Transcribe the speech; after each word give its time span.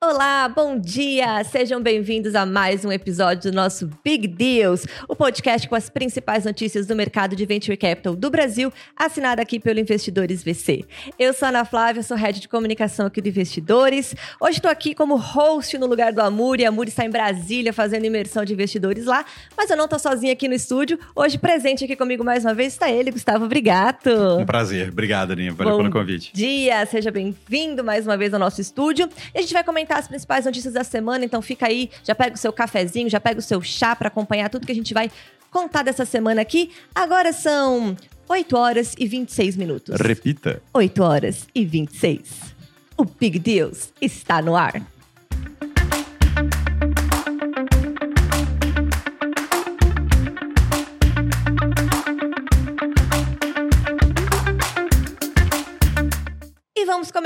Olá, 0.00 0.48
bom 0.48 0.78
dia! 0.78 1.42
Sejam 1.42 1.82
bem-vindos 1.82 2.36
a 2.36 2.46
mais 2.46 2.84
um 2.84 2.92
episódio 2.92 3.50
do 3.50 3.56
nosso 3.56 3.90
Big 4.04 4.28
Deals, 4.28 4.86
o 5.08 5.16
podcast 5.16 5.68
com 5.68 5.74
as 5.74 5.90
principais 5.90 6.44
notícias 6.44 6.86
do 6.86 6.94
mercado 6.94 7.34
de 7.34 7.44
Venture 7.44 7.76
Capital 7.76 8.14
do 8.14 8.30
Brasil, 8.30 8.72
assinado 8.96 9.42
aqui 9.42 9.58
pelo 9.58 9.80
Investidores 9.80 10.44
VC. 10.44 10.84
Eu 11.18 11.34
sou 11.34 11.46
a 11.46 11.48
Ana 11.48 11.64
Flávia, 11.64 12.04
sou 12.04 12.16
head 12.16 12.38
de 12.38 12.48
comunicação 12.48 13.06
aqui 13.06 13.20
do 13.20 13.28
Investidores. 13.28 14.14
Hoje 14.40 14.58
estou 14.58 14.70
aqui 14.70 14.94
como 14.94 15.16
host 15.16 15.76
no 15.76 15.86
lugar 15.86 16.12
do 16.12 16.20
Amuri. 16.20 16.64
A 16.64 16.68
Amuri 16.68 16.90
está 16.90 17.04
em 17.04 17.10
Brasília 17.10 17.72
fazendo 17.72 18.04
imersão 18.04 18.44
de 18.44 18.52
investidores 18.52 19.04
lá, 19.04 19.24
mas 19.56 19.68
eu 19.68 19.76
não 19.76 19.86
estou 19.86 19.98
sozinha 19.98 20.32
aqui 20.32 20.46
no 20.46 20.54
estúdio. 20.54 20.96
Hoje, 21.12 21.38
presente 21.38 21.82
aqui 21.82 21.96
comigo 21.96 22.22
mais 22.22 22.44
uma 22.44 22.54
vez, 22.54 22.74
está 22.74 22.88
ele, 22.88 23.10
Gustavo 23.10 23.48
Brigato. 23.48 24.10
Um 24.10 24.46
prazer. 24.46 24.90
Obrigado, 24.90 25.32
Aninha. 25.32 25.52
Valeu 25.52 25.72
Bom 25.72 25.78
pelo 25.82 25.90
convite. 25.90 26.30
dia, 26.32 26.86
seja 26.86 27.10
bem-vindo 27.10 27.82
mais 27.82 28.06
uma 28.06 28.16
vez 28.16 28.32
ao 28.32 28.38
nosso 28.38 28.60
estúdio. 28.60 29.08
E 29.34 29.38
a 29.38 29.40
gente 29.40 29.52
vai 29.52 29.64
comentar 29.64 29.87
as 29.96 30.08
principais 30.08 30.44
notícias 30.44 30.74
da 30.74 30.84
semana, 30.84 31.24
então 31.24 31.40
fica 31.40 31.66
aí, 31.66 31.90
já 32.04 32.14
pega 32.14 32.34
o 32.34 32.38
seu 32.38 32.52
cafezinho, 32.52 33.08
já 33.08 33.20
pega 33.20 33.38
o 33.38 33.42
seu 33.42 33.62
chá 33.62 33.94
para 33.94 34.08
acompanhar 34.08 34.48
tudo 34.50 34.66
que 34.66 34.72
a 34.72 34.74
gente 34.74 34.92
vai 34.92 35.10
contar 35.50 35.82
dessa 35.82 36.04
semana 36.04 36.42
aqui. 36.42 36.70
Agora 36.94 37.32
são 37.32 37.96
8 38.28 38.56
horas 38.56 38.94
e 38.98 39.06
26 39.06 39.56
minutos. 39.56 40.00
Repita. 40.00 40.62
8 40.72 41.02
horas 41.02 41.46
e 41.54 41.64
26. 41.64 42.54
O 42.96 43.04
Big 43.04 43.38
Deals 43.38 43.92
está 44.00 44.42
no 44.42 44.56
ar. 44.56 44.82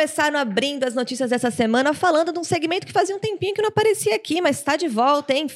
Vamos 0.02 0.16
começar 0.16 0.32
no 0.32 0.38
abrindo 0.38 0.82
as 0.82 0.96
notícias 0.96 1.30
dessa 1.30 1.48
semana 1.48 1.94
falando 1.94 2.32
de 2.32 2.38
um 2.40 2.42
segmento 2.42 2.84
que 2.84 2.92
fazia 2.92 3.14
um 3.14 3.20
tempinho 3.20 3.54
que 3.54 3.62
não 3.62 3.68
aparecia 3.68 4.16
aqui, 4.16 4.40
mas 4.40 4.58
está 4.58 4.76
de 4.76 4.88
volta, 4.88 5.32
hein? 5.32 5.46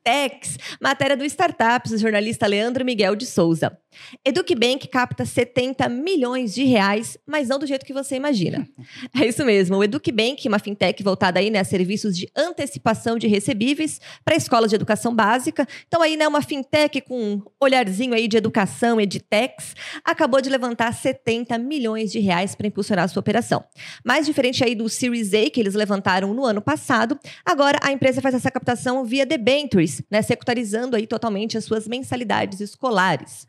Fintechs. 0.00 0.56
Matéria 0.80 1.16
do 1.16 1.24
Startups, 1.24 1.92
do 1.92 1.98
jornalista 1.98 2.46
Leandro 2.46 2.84
Miguel 2.84 3.14
de 3.14 3.26
Souza. 3.26 3.76
EducBank 4.24 4.86
capta 4.88 5.24
70 5.24 5.88
milhões 5.88 6.54
de 6.54 6.64
reais, 6.64 7.18
mas 7.26 7.48
não 7.48 7.58
do 7.58 7.66
jeito 7.66 7.84
que 7.84 7.92
você 7.92 8.16
imagina. 8.16 8.66
É 9.20 9.26
isso 9.26 9.44
mesmo, 9.44 9.76
o 9.76 9.84
EducBank, 9.84 10.46
uma 10.48 10.58
fintech 10.58 11.02
voltada 11.02 11.40
aí 11.40 11.50
né, 11.50 11.58
a 11.58 11.64
serviços 11.64 12.16
de 12.16 12.30
antecipação 12.34 13.18
de 13.18 13.26
recebíveis 13.26 14.00
para 14.24 14.36
escolas 14.36 14.70
de 14.70 14.76
educação 14.76 15.14
básica. 15.14 15.66
Então 15.86 16.00
aí, 16.00 16.16
né, 16.16 16.26
uma 16.26 16.40
fintech 16.40 17.00
com 17.02 17.20
um 17.20 17.42
olharzinho 17.60 18.14
aí 18.14 18.28
de 18.28 18.36
educação, 18.36 19.00
edtechs, 19.00 19.74
acabou 20.04 20.40
de 20.40 20.48
levantar 20.48 20.92
70 20.94 21.58
milhões 21.58 22.12
de 22.12 22.20
reais 22.20 22.54
para 22.54 22.66
impulsionar 22.66 23.04
a 23.04 23.08
sua 23.08 23.20
operação. 23.20 23.64
Mais 24.04 24.26
diferente 24.26 24.62
aí 24.64 24.74
do 24.74 24.88
Series 24.88 25.34
A 25.34 25.50
que 25.50 25.60
eles 25.60 25.74
levantaram 25.74 26.32
no 26.32 26.44
ano 26.44 26.62
passado, 26.62 27.18
agora 27.44 27.78
a 27.82 27.92
empresa 27.92 28.22
faz 28.22 28.34
essa 28.34 28.50
captação 28.50 29.04
via 29.04 29.26
debentures, 29.26 29.89
né, 30.10 30.22
secutarizando 30.22 30.96
aí 30.96 31.06
totalmente 31.06 31.56
as 31.56 31.64
suas 31.64 31.86
mensalidades 31.88 32.60
escolares. 32.60 33.46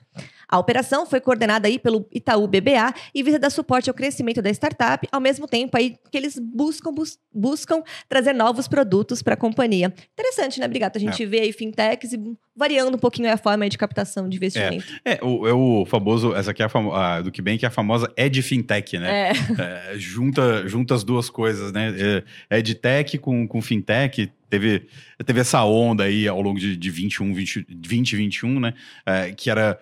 A 0.51 0.59
operação 0.59 1.05
foi 1.05 1.21
coordenada 1.21 1.67
aí 1.67 1.79
pelo 1.79 2.05
Itaú 2.11 2.45
BBA 2.45 2.93
e 3.15 3.23
visa 3.23 3.39
dar 3.39 3.49
suporte 3.49 3.89
ao 3.89 3.93
crescimento 3.93 4.41
da 4.41 4.49
startup, 4.49 5.07
ao 5.09 5.21
mesmo 5.21 5.47
tempo 5.47 5.77
aí 5.77 5.95
que 6.11 6.17
eles 6.17 6.37
buscam, 6.37 6.93
bus 6.93 7.17
buscam 7.33 7.81
trazer 8.09 8.33
novos 8.33 8.67
produtos 8.67 9.21
para 9.21 9.35
a 9.35 9.37
companhia. 9.37 9.93
Interessante, 10.11 10.59
né, 10.59 10.67
Brigato? 10.67 10.97
A 10.97 11.01
gente 11.01 11.23
é. 11.23 11.25
vê 11.25 11.39
aí 11.39 11.53
fintechs 11.53 12.11
e 12.11 12.19
variando 12.53 12.95
um 12.95 12.99
pouquinho 12.99 13.31
a 13.31 13.37
forma 13.37 13.69
de 13.69 13.77
captação 13.77 14.27
de 14.27 14.35
investimento. 14.35 14.85
É, 15.05 15.13
é, 15.13 15.19
o, 15.23 15.47
é 15.47 15.53
o 15.53 15.85
famoso, 15.85 16.35
essa 16.35 16.51
aqui 16.51 16.61
é 16.61 16.65
a, 16.65 16.69
famo, 16.69 16.93
a 16.93 17.21
do 17.21 17.31
que 17.31 17.41
bem 17.41 17.57
que 17.57 17.63
é 17.65 17.69
a 17.69 17.71
famosa 17.71 18.11
Ed 18.17 18.41
Fintech, 18.41 18.97
né? 18.97 19.31
É. 19.31 19.97
junta, 19.97 20.67
junta 20.67 20.93
as 20.93 21.03
duas 21.05 21.29
coisas, 21.29 21.71
né? 21.71 21.93
É, 22.49 22.59
EdTech 22.59 23.17
com, 23.17 23.47
com 23.47 23.61
Fintech, 23.61 24.29
teve, 24.49 24.85
teve 25.25 25.39
essa 25.39 25.63
onda 25.63 26.03
aí 26.03 26.27
ao 26.27 26.41
longo 26.41 26.59
de, 26.59 26.75
de 26.75 26.91
21, 26.91 27.33
20, 27.33 27.65
20 27.69 28.15
21, 28.17 28.59
né? 28.59 28.73
É, 29.05 29.31
que 29.31 29.49
era 29.49 29.79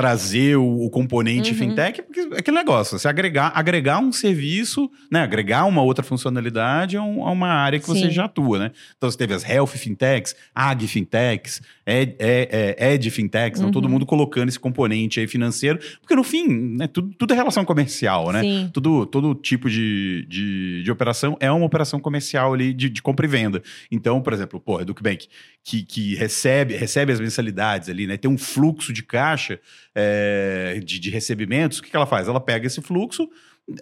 trazer 0.00 0.56
o, 0.56 0.84
o 0.86 0.88
componente 0.88 1.50
uhum. 1.50 1.58
fintech, 1.58 2.00
porque 2.00 2.20
é 2.20 2.38
aquele 2.38 2.56
negócio, 2.56 2.98
você 2.98 3.06
agregar, 3.06 3.52
agregar 3.54 3.98
um 3.98 4.10
serviço, 4.10 4.90
né, 5.12 5.20
agregar 5.20 5.66
uma 5.66 5.82
outra 5.82 6.02
funcionalidade 6.02 6.96
a, 6.96 7.02
um, 7.02 7.26
a 7.26 7.30
uma 7.30 7.48
área 7.48 7.78
que 7.78 7.84
Sim. 7.84 7.92
você 7.92 8.10
já 8.10 8.24
atua, 8.24 8.58
né? 8.58 8.72
Então 8.96 9.10
você 9.10 9.18
teve 9.18 9.34
as 9.34 9.46
health 9.46 9.66
fintechs, 9.66 10.34
ag 10.54 10.88
fintechs, 10.88 11.60
ed, 11.86 12.16
ed, 12.18 12.76
ed 12.78 13.10
fintechs, 13.10 13.60
uhum. 13.60 13.68
então, 13.68 13.72
todo 13.72 13.90
mundo 13.90 14.06
colocando 14.06 14.48
esse 14.48 14.58
componente 14.58 15.20
aí 15.20 15.26
financeiro, 15.26 15.78
porque 16.00 16.14
no 16.14 16.24
fim, 16.24 16.48
né, 16.48 16.86
tudo, 16.86 17.14
tudo 17.18 17.34
é 17.34 17.36
relação 17.36 17.62
comercial, 17.62 18.32
né? 18.32 18.40
Sim. 18.40 18.70
Tudo, 18.72 19.04
todo 19.04 19.34
tipo 19.34 19.68
de, 19.68 20.24
de, 20.30 20.82
de, 20.82 20.90
operação 20.90 21.36
é 21.40 21.52
uma 21.52 21.66
operação 21.66 22.00
comercial 22.00 22.54
ali 22.54 22.72
de, 22.72 22.88
de 22.88 23.02
compra 23.02 23.26
e 23.26 23.28
venda. 23.28 23.62
Então, 23.92 24.22
por 24.22 24.32
exemplo, 24.32 24.58
pô, 24.58 24.80
Educbank, 24.80 25.28
que, 25.62 25.82
que 25.82 26.14
recebe, 26.14 26.74
recebe 26.74 27.12
as 27.12 27.20
mensalidades 27.20 27.90
ali, 27.90 28.06
né? 28.06 28.16
Tem 28.16 28.30
um 28.30 28.38
fluxo 28.38 28.94
de 28.94 29.02
caixa 29.02 29.60
é, 29.94 30.80
de, 30.84 30.98
de, 30.98 31.10
recebimentos, 31.10 31.78
o 31.78 31.82
que, 31.82 31.90
que 31.90 31.96
ela 31.96 32.06
faz? 32.06 32.28
Ela 32.28 32.40
pega 32.40 32.66
esse 32.66 32.80
fluxo, 32.80 33.28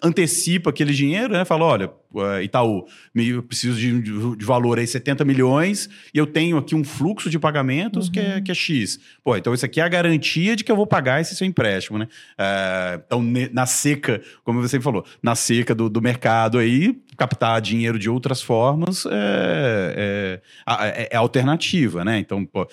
antecipa 0.02 0.70
aquele 0.70 0.92
dinheiro, 0.92 1.32
né? 1.32 1.44
Fala, 1.44 1.64
olha, 1.64 1.91
eh, 2.16 2.42
Itaú, 2.44 2.86
eu 3.14 3.42
preciso 3.42 3.78
de, 3.78 4.36
de, 4.36 4.44
valor 4.44 4.78
aí 4.78 4.86
70 4.86 5.24
milhões 5.24 5.88
e 6.12 6.19
eu 6.19 6.26
tenho 6.26 6.58
aqui 6.58 6.74
um 6.74 6.84
fluxo 6.84 7.30
de 7.30 7.38
pagamentos 7.38 8.06
uhum. 8.06 8.12
que, 8.12 8.20
é, 8.20 8.34
uhum. 8.34 8.42
que 8.42 8.50
é 8.50 8.54
X. 8.54 8.98
Pô, 9.24 9.36
então 9.36 9.54
isso 9.54 9.64
aqui 9.64 9.80
é 9.80 9.84
a 9.84 9.88
garantia 9.88 10.54
de 10.54 10.64
que 10.64 10.70
eu 10.70 10.76
vou 10.76 10.86
pagar 10.86 11.20
esse 11.20 11.34
seu 11.34 11.46
empréstimo, 11.46 11.98
né? 11.98 12.08
É, 12.36 13.00
então, 13.06 13.22
na 13.52 13.66
seca, 13.66 14.20
como 14.44 14.60
você 14.60 14.80
falou, 14.80 15.04
na 15.22 15.34
seca 15.34 15.75
do, 15.75 15.88
do 15.88 16.02
mercado 16.02 16.58
aí, 16.58 16.98
captar 17.16 17.60
dinheiro 17.60 17.98
de 17.98 18.10
outras 18.10 18.42
formas 18.42 19.06
é, 19.06 20.40
é, 20.66 21.08
é 21.12 21.16
alternativa, 21.16 22.04
né? 22.04 22.19
Então, 22.19 22.44
pô, 22.44 22.69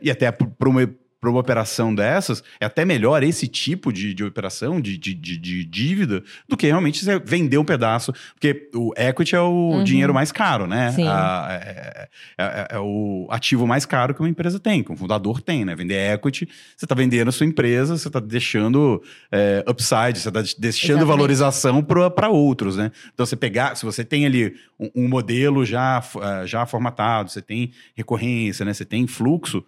e 0.00 0.10
até 0.10 0.30
para 0.30 0.68
uma 0.68 0.88
para 1.26 1.30
uma 1.32 1.40
operação 1.40 1.92
dessas, 1.92 2.42
é 2.60 2.66
até 2.66 2.84
melhor 2.84 3.20
esse 3.24 3.48
tipo 3.48 3.92
de, 3.92 4.14
de 4.14 4.22
operação, 4.22 4.80
de, 4.80 4.96
de, 4.96 5.12
de, 5.12 5.64
dívida, 5.64 6.22
do 6.48 6.56
que 6.56 6.68
realmente 6.68 7.04
você 7.04 7.18
vender 7.18 7.58
um 7.58 7.64
pedaço. 7.64 8.12
Porque 8.34 8.70
o 8.72 8.92
equity 8.96 9.34
é 9.34 9.40
o 9.40 9.70
uhum. 9.70 9.84
dinheiro 9.84 10.14
mais 10.14 10.30
caro, 10.30 10.68
né? 10.68 10.94
A, 11.00 11.48
é, 11.50 12.08
é, 12.38 12.44
é, 12.44 12.68
é, 12.76 12.78
o 12.78 13.26
ativo 13.28 13.66
mais 13.66 13.84
caro 13.84 14.14
que 14.14 14.20
uma 14.20 14.28
empresa 14.28 14.60
tem, 14.60 14.84
que 14.84 14.92
um 14.92 14.96
fundador 14.96 15.40
tem, 15.40 15.64
né? 15.64 15.74
Vender 15.74 16.14
equity, 16.14 16.48
você 16.76 16.84
está 16.84 16.94
vendendo 16.94 17.28
a 17.28 17.32
sua 17.32 17.46
empresa, 17.46 17.96
você 17.96 18.06
está 18.06 18.20
deixando 18.20 19.02
é, 19.32 19.64
upside, 19.66 20.20
você 20.20 20.28
está 20.28 20.42
deixando 20.56 20.98
Exatamente. 20.98 21.08
valorização 21.08 21.82
para 21.82 22.28
outros, 22.28 22.76
né? 22.76 22.92
Então, 23.12 23.26
você 23.26 23.34
pegar, 23.34 23.74
se 23.74 23.84
você 23.84 24.04
tem 24.04 24.26
ali 24.26 24.54
um, 24.78 24.90
um 24.94 25.08
modelo 25.08 25.64
já, 25.64 26.00
é, 26.22 26.46
já 26.46 26.64
formatado, 26.66 27.30
você 27.30 27.42
tem 27.42 27.72
recorrência, 27.96 28.64
né? 28.64 28.72
Você 28.72 28.84
tem 28.84 29.08
fluxo, 29.08 29.64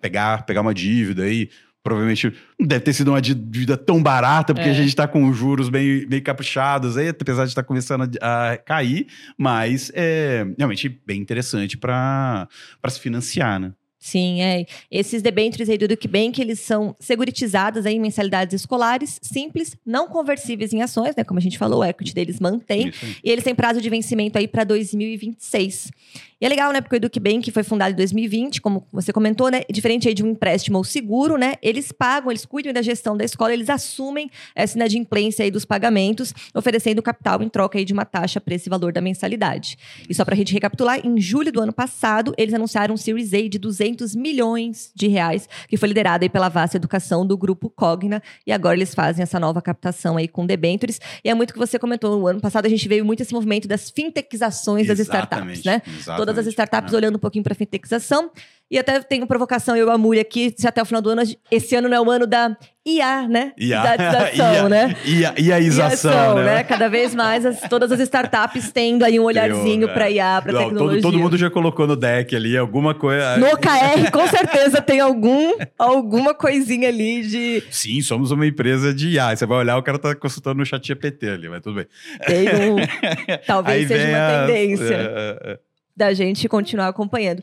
pegar, 0.00 0.44
pegar 0.44 0.60
uma 0.60 0.72
dívida 0.72 1.01
aí, 1.22 1.50
provavelmente 1.82 2.32
não 2.58 2.66
deve 2.66 2.84
ter 2.84 2.92
sido 2.92 3.08
uma 3.08 3.20
dívida 3.20 3.76
tão 3.76 4.02
barata, 4.02 4.54
porque 4.54 4.68
é. 4.68 4.72
a 4.72 4.74
gente 4.74 4.88
está 4.88 5.08
com 5.08 5.32
juros 5.32 5.68
bem, 5.68 6.06
bem 6.06 6.22
caprichados 6.22 6.96
aí, 6.96 7.08
apesar 7.08 7.44
de 7.44 7.50
estar 7.50 7.62
tá 7.62 7.66
começando 7.66 8.08
a, 8.20 8.52
a, 8.52 8.56
cair, 8.56 9.06
mas 9.36 9.90
é 9.94 10.46
realmente 10.56 10.88
bem 11.04 11.20
interessante 11.20 11.76
para 11.76 12.48
se 12.88 13.00
financiar, 13.00 13.58
né? 13.58 13.72
Sim, 14.04 14.42
é. 14.42 14.66
Esses 14.90 15.22
debêntures 15.22 15.70
aí 15.70 15.78
do 15.78 15.86
Duke 15.86 16.08
Bank, 16.08 16.40
eles 16.40 16.58
são 16.58 16.96
seguritizados 16.98 17.86
aí 17.86 17.94
em 17.94 18.00
mensalidades 18.00 18.52
escolares, 18.52 19.20
simples, 19.22 19.76
não 19.86 20.08
conversíveis 20.08 20.72
em 20.72 20.82
ações, 20.82 21.14
né? 21.14 21.22
Como 21.22 21.38
a 21.38 21.40
gente 21.40 21.56
falou, 21.56 21.82
o 21.82 21.84
equity 21.84 22.12
deles 22.12 22.40
mantém. 22.40 22.92
E 23.22 23.30
eles 23.30 23.44
têm 23.44 23.54
prazo 23.54 23.80
de 23.80 23.88
vencimento 23.88 24.36
aí 24.36 24.48
para 24.48 24.64
2026. 24.64 25.92
E 26.40 26.44
é 26.44 26.48
legal, 26.48 26.72
né? 26.72 26.80
Porque 26.80 26.96
o 26.96 26.98
Eduque 26.98 27.20
Bank 27.20 27.48
foi 27.52 27.62
fundado 27.62 27.92
em 27.92 27.96
2020, 27.96 28.60
como 28.60 28.84
você 28.92 29.12
comentou, 29.12 29.48
né? 29.48 29.62
Diferente 29.70 30.08
aí 30.08 30.14
de 30.14 30.24
um 30.24 30.30
empréstimo 30.30 30.76
ou 30.76 30.82
seguro, 30.82 31.36
né? 31.36 31.54
Eles 31.62 31.92
pagam, 31.92 32.32
eles 32.32 32.44
cuidam 32.44 32.72
da 32.72 32.82
gestão 32.82 33.16
da 33.16 33.24
escola, 33.24 33.52
eles 33.52 33.70
assumem 33.70 34.28
essa 34.52 34.76
inadimplência 34.76 35.44
aí 35.44 35.52
dos 35.52 35.64
pagamentos, 35.64 36.34
oferecendo 36.52 37.00
capital 37.00 37.40
em 37.40 37.48
troca 37.48 37.78
aí 37.78 37.84
de 37.84 37.92
uma 37.92 38.04
taxa 38.04 38.40
para 38.40 38.56
esse 38.56 38.68
valor 38.68 38.92
da 38.92 39.00
mensalidade. 39.00 39.78
E 40.10 40.12
só 40.12 40.24
para 40.24 40.34
a 40.34 40.36
gente 40.36 40.52
recapitular, 40.52 41.06
em 41.06 41.20
julho 41.20 41.52
do 41.52 41.60
ano 41.60 41.72
passado, 41.72 42.34
eles 42.36 42.52
anunciaram 42.52 42.94
um 42.94 42.96
Series 42.96 43.32
A 43.32 43.48
de 43.48 43.60
200 43.60 43.91
milhões 44.14 44.90
de 44.94 45.08
reais, 45.08 45.48
que 45.68 45.76
foi 45.76 45.88
liderado 45.88 46.24
aí 46.24 46.28
pela 46.28 46.48
vasta 46.48 46.76
educação 46.76 47.26
do 47.26 47.36
grupo 47.36 47.68
Cogna, 47.68 48.22
e 48.46 48.52
agora 48.52 48.76
eles 48.76 48.94
fazem 48.94 49.22
essa 49.22 49.38
nova 49.38 49.60
captação 49.60 50.16
aí 50.16 50.26
com 50.26 50.46
debentures. 50.46 50.98
E 51.22 51.28
é 51.28 51.34
muito 51.34 51.50
o 51.50 51.52
que 51.52 51.58
você 51.58 51.78
comentou, 51.78 52.18
no 52.18 52.26
ano 52.26 52.40
passado 52.40 52.66
a 52.66 52.68
gente 52.68 52.88
veio 52.88 53.04
muito 53.04 53.20
esse 53.20 53.32
movimento 53.32 53.68
das 53.68 53.90
fintechizações 53.90 54.86
das 54.86 54.98
startups, 54.98 55.64
né? 55.64 55.82
Exatamente 55.86 56.22
todas 56.22 56.38
as 56.38 56.46
startups 56.46 56.92
é. 56.92 56.96
olhando 56.96 57.16
um 57.16 57.18
pouquinho 57.18 57.42
para 57.42 57.52
a 57.52 57.56
fintechização. 57.56 58.30
E 58.72 58.78
até 58.78 58.98
tem 59.00 59.26
provocação, 59.26 59.76
eu 59.76 59.86
e 59.86 59.90
a 59.90 59.98
Múlia 59.98 60.22
aqui, 60.22 60.54
se 60.56 60.66
até 60.66 60.80
o 60.80 60.86
final 60.86 61.02
do 61.02 61.10
ano, 61.10 61.20
esse 61.50 61.76
ano 61.76 61.90
não 61.90 61.96
é 61.98 62.00
o 62.00 62.10
ano 62.10 62.26
da 62.26 62.56
IA, 62.86 63.28
né? 63.28 63.52
IA. 63.58 63.82
Iaização, 64.32 64.68
né? 64.70 64.96
IA, 65.04 65.34
IAização, 65.38 66.36
né? 66.36 66.44
né? 66.44 66.64
Cada 66.64 66.88
vez 66.88 67.14
mais 67.14 67.44
as, 67.44 67.60
todas 67.68 67.92
as 67.92 68.00
startups 68.00 68.72
tendo 68.72 69.04
aí 69.04 69.20
um 69.20 69.24
olharzinho 69.24 69.92
para 69.92 70.10
IA, 70.10 70.40
para 70.40 70.54
tecnologia. 70.54 71.02
Todo, 71.02 71.12
todo, 71.12 71.20
mundo 71.20 71.36
já 71.36 71.50
colocou 71.50 71.86
no 71.86 71.94
deck 71.94 72.34
ali 72.34 72.56
alguma 72.56 72.94
coisa. 72.94 73.36
No 73.36 73.58
KR, 73.58 74.10
com 74.10 74.26
certeza 74.26 74.80
tem 74.80 75.00
algum, 75.00 75.52
alguma 75.78 76.32
coisinha 76.32 76.88
ali 76.88 77.26
de... 77.26 77.62
Sim, 77.70 78.00
somos 78.00 78.30
uma 78.30 78.46
empresa 78.46 78.94
de 78.94 79.10
IA. 79.10 79.36
Você 79.36 79.44
vai 79.44 79.58
olhar, 79.58 79.76
o 79.76 79.82
cara 79.82 79.98
tá 79.98 80.14
consultando 80.14 80.60
no 80.60 80.64
chat 80.64 80.86
GPT 80.86 81.28
ali, 81.28 81.48
mas 81.50 81.60
tudo 81.60 81.74
bem. 81.76 81.86
Tem 82.26 82.48
um... 82.70 82.76
Talvez 83.46 83.86
seja 83.86 84.08
uma 84.08 84.46
tendência 84.46 84.94
é, 84.94 85.52
é, 85.52 85.58
da 85.94 86.14
gente 86.14 86.48
continuar 86.48 86.88
acompanhando. 86.88 87.42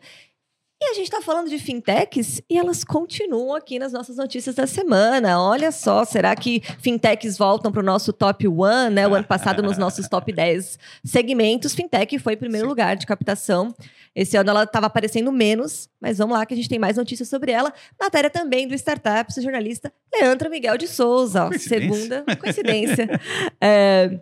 E 0.82 0.92
a 0.92 0.94
gente 0.94 1.08
está 1.08 1.22
falando 1.22 1.50
de 1.50 1.60
fintechs 1.60 2.42
e 2.50 2.58
elas 2.58 2.86
continuam 2.86 3.54
aqui 3.54 3.78
nas 3.78 3.92
nossas 3.92 4.16
notícias 4.16 4.56
da 4.56 4.66
semana. 4.66 5.38
Olha 5.38 5.74
só, 5.74 6.06
será 6.06 6.34
que 6.38 6.62
fintechs 6.80 7.38
voltam 7.38 7.70
para 7.70 7.82
o 7.82 7.84
nosso 7.84 8.14
top 8.14 8.48
one, 8.48 8.96
né? 8.96 9.06
O 9.06 9.14
ano 9.14 9.28
passado, 9.28 9.62
nos 9.62 9.78
nossos 9.78 10.08
top 10.08 10.32
10 10.32 10.80
segmentos, 11.04 11.76
fintech 11.76 12.18
foi 12.20 12.34
em 12.36 12.38
primeiro 12.38 12.66
Sim. 12.66 12.70
lugar 12.70 12.96
de 12.96 13.06
captação. 13.06 13.76
Esse 14.16 14.38
ano 14.38 14.52
ela 14.52 14.64
estava 14.64 14.86
aparecendo 14.86 15.34
menos, 15.34 15.90
mas 16.00 16.18
vamos 16.18 16.38
lá 16.38 16.46
que 16.46 16.54
a 16.54 16.58
gente 16.58 16.70
tem 16.70 16.80
mais 16.80 16.96
notícias 16.96 17.28
sobre 17.28 17.52
ela. 17.52 17.74
Matéria 18.00 18.30
também 18.30 18.66
do 18.66 18.74
Startups, 18.74 19.36
jornalista 19.44 19.92
Leandro 20.14 20.50
Miguel 20.50 20.78
de 20.78 20.88
Souza. 20.88 21.44
Ó, 21.44 21.58
segunda 21.58 22.24
coincidência. 22.40 23.20
é, 23.60 24.18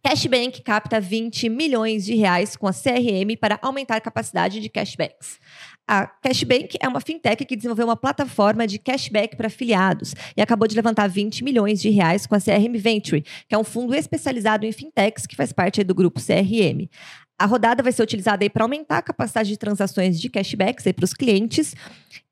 Cashbank 0.00 0.62
capta 0.62 1.00
20 1.00 1.48
milhões 1.48 2.04
de 2.04 2.14
reais 2.14 2.56
com 2.56 2.68
a 2.68 2.72
CRM 2.72 3.36
para 3.38 3.58
aumentar 3.60 3.96
a 3.96 4.00
capacidade 4.00 4.60
de 4.60 4.68
cashbacks. 4.68 5.40
A 5.90 6.06
Cashbank 6.06 6.76
é 6.82 6.86
uma 6.86 7.00
fintech 7.00 7.42
que 7.46 7.56
desenvolveu 7.56 7.86
uma 7.86 7.96
plataforma 7.96 8.66
de 8.66 8.78
cashback 8.78 9.34
para 9.34 9.46
afiliados 9.46 10.14
e 10.36 10.42
acabou 10.42 10.68
de 10.68 10.76
levantar 10.76 11.08
20 11.08 11.42
milhões 11.42 11.80
de 11.80 11.88
reais 11.88 12.26
com 12.26 12.34
a 12.34 12.38
CRM 12.38 12.76
Venture, 12.76 13.24
que 13.48 13.54
é 13.54 13.58
um 13.58 13.64
fundo 13.64 13.94
especializado 13.94 14.66
em 14.66 14.72
fintechs 14.72 15.26
que 15.26 15.34
faz 15.34 15.50
parte 15.50 15.82
do 15.82 15.94
grupo 15.94 16.20
CRM. 16.20 16.90
A 17.38 17.46
rodada 17.46 17.82
vai 17.82 17.90
ser 17.90 18.02
utilizada 18.02 18.48
para 18.50 18.64
aumentar 18.64 18.98
a 18.98 19.02
capacidade 19.02 19.48
de 19.48 19.56
transações 19.56 20.20
de 20.20 20.28
cashbacks 20.28 20.84
para 20.92 21.04
os 21.04 21.14
clientes. 21.14 21.74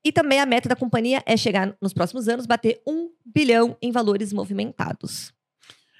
E 0.05 0.11
também 0.11 0.39
a 0.39 0.45
meta 0.45 0.69
da 0.69 0.75
companhia 0.75 1.23
é 1.25 1.35
chegar 1.35 1.75
nos 1.81 1.93
próximos 1.93 2.27
anos 2.27 2.45
bater 2.45 2.79
um 2.85 3.09
bilhão 3.25 3.75
em 3.81 3.91
valores 3.91 4.31
movimentados. 4.31 5.33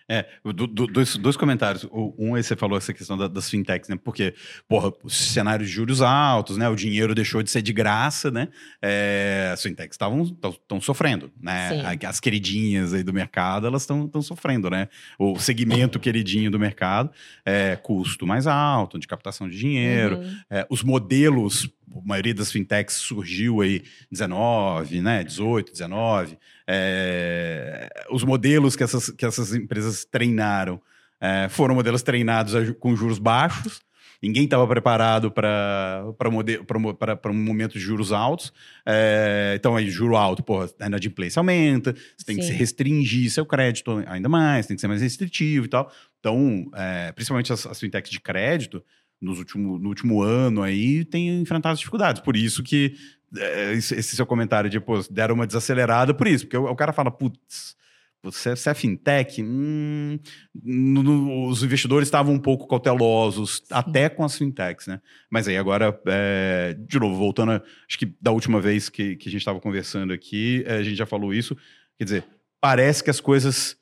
É, 0.10 0.26
do, 0.44 0.66
do, 0.66 0.88
dois, 0.88 1.18
dois 1.18 1.36
comentários. 1.36 1.86
Um, 1.92 2.36
aí 2.36 2.44
você 2.44 2.56
falou 2.56 2.78
essa 2.78 2.94
questão 2.94 3.18
da, 3.18 3.28
das 3.28 3.50
fintechs, 3.50 3.90
né? 3.90 4.00
Porque, 4.02 4.34
porra, 4.68 4.92
os 5.04 5.16
cenários 5.16 5.68
de 5.68 5.76
juros 5.76 6.02
altos, 6.02 6.58
né? 6.58 6.70
O 6.70 6.76
dinheiro 6.76 7.14
deixou 7.14 7.44
de 7.44 7.52
ser 7.52 7.62
de 7.62 7.74
graça, 7.74 8.32
né? 8.32 8.48
É, 8.82 9.50
as 9.54 9.62
fintechs 9.62 9.98
estão 10.00 10.82
sofrendo, 10.82 11.32
né? 11.42 11.70
Sim. 11.70 12.06
As 12.08 12.20
queridinhas 12.20 12.94
aí 12.94 13.04
do 13.04 13.14
mercado, 13.14 13.68
elas 13.68 13.82
estão 13.82 14.22
sofrendo, 14.22 14.70
né? 14.70 14.88
O 15.20 15.38
segmento 15.38 16.00
queridinho 16.00 16.50
do 16.50 16.58
mercado, 16.58 17.12
é, 17.46 17.76
custo 17.76 18.26
mais 18.26 18.48
alto 18.48 18.98
de 18.98 19.08
captação 19.08 19.50
de 19.50 19.58
dinheiro, 19.58 20.20
uhum. 20.20 20.38
é, 20.50 20.66
os 20.70 20.84
modelos 20.84 21.70
a 21.96 22.02
maioria 22.06 22.34
das 22.34 22.52
fintechs 22.52 22.96
surgiu 22.96 23.62
aí 23.62 23.84
19, 24.12 25.02
né, 25.02 25.24
18, 25.24 25.72
19. 25.72 26.38
É, 26.68 27.90
os 28.12 28.24
modelos 28.24 28.76
que 28.76 28.84
essas, 28.84 29.10
que 29.10 29.26
essas 29.26 29.54
empresas 29.54 30.06
treinaram 30.06 30.82
é, 31.20 31.48
foram 31.50 31.76
modelos 31.76 32.02
treinados 32.04 32.54
com 32.80 32.96
juros 32.96 33.20
baixos. 33.20 33.82
Ninguém 34.22 34.46
estava 34.46 34.68
preparado 34.68 35.32
para 35.32 36.04
um 36.30 37.34
momento 37.34 37.74
de 37.74 37.80
juros 37.80 38.12
altos. 38.12 38.52
É, 38.86 39.54
então, 39.56 39.76
aí, 39.76 39.90
juro 39.90 40.16
alto, 40.16 40.44
porra, 40.44 40.70
a 40.80 40.88
inadimplência 40.88 41.40
aumenta, 41.40 41.94
você 42.16 42.26
tem 42.26 42.42
Sim. 42.42 42.48
que 42.48 42.58
restringir 42.58 43.30
seu 43.30 43.46
crédito 43.46 44.04
ainda 44.08 44.28
mais, 44.28 44.66
tem 44.66 44.76
que 44.76 44.82
ser 44.82 44.88
mais 44.88 45.02
restritivo 45.02 45.66
e 45.66 45.70
tal. 45.70 45.92
Então, 46.20 46.70
é, 46.76 47.12
principalmente 47.12 47.54
as, 47.54 47.66
as 47.68 47.80
fintechs 47.80 48.10
de 48.10 48.20
crédito, 48.20 48.84
nos 49.20 49.40
último, 49.40 49.80
no 49.80 49.90
último 49.90 50.22
ano 50.22 50.62
aí 50.62 51.04
tem 51.04 51.42
enfrentado 51.42 51.74
as 51.74 51.80
dificuldades. 51.80 52.22
Por 52.22 52.36
isso 52.36 52.64
que 52.64 52.96
é, 53.36 53.74
esse 53.74 54.16
seu 54.16 54.26
comentário 54.26 54.70
de, 54.70 54.80
pô, 54.80 55.02
deram 55.10 55.36
uma 55.36 55.48
desacelerada 55.48 56.14
por 56.14 56.28
isso. 56.28 56.46
Porque 56.46 56.58
o, 56.58 56.66
o 56.66 56.76
cara 56.76 56.94
fala, 56.94 57.12
putz, 57.12 57.76
você, 58.24 58.50
é 58.50 58.74
fintech? 58.74 59.42
Hum, 59.42 60.20
no, 60.64 61.04
no, 61.04 61.48
os 61.48 61.64
investidores 61.64 62.08
estavam 62.08 62.34
um 62.34 62.40
pouco 62.40 62.68
cautelosos, 62.68 63.58
Sim. 63.58 63.64
até 63.72 64.10
com 64.10 64.24
as 64.24 64.38
fintechs, 64.38 64.88
né? 64.88 65.02
Mas 65.30 65.48
aí 65.48 65.58
agora, 65.58 66.00
é, 66.08 66.76
de 66.78 67.00
novo, 67.00 67.16
voltando, 67.16 67.54
a, 67.54 67.62
acho 67.88 67.98
que 67.98 68.14
da 68.20 68.32
última 68.32 68.60
vez 68.60 68.90
que, 68.90 69.16
que 69.16 69.30
a 69.30 69.32
gente 69.32 69.42
estava 69.42 69.60
conversando 69.60 70.14
aqui, 70.14 70.64
é, 70.66 70.78
a 70.78 70.84
gente 70.84 70.96
já 70.96 71.06
falou 71.06 71.34
isso. 71.34 71.56
Quer 71.98 72.04
dizer, 72.04 72.26
parece 72.60 73.04
que 73.04 73.10
as 73.10 73.20
coisas 73.20 73.78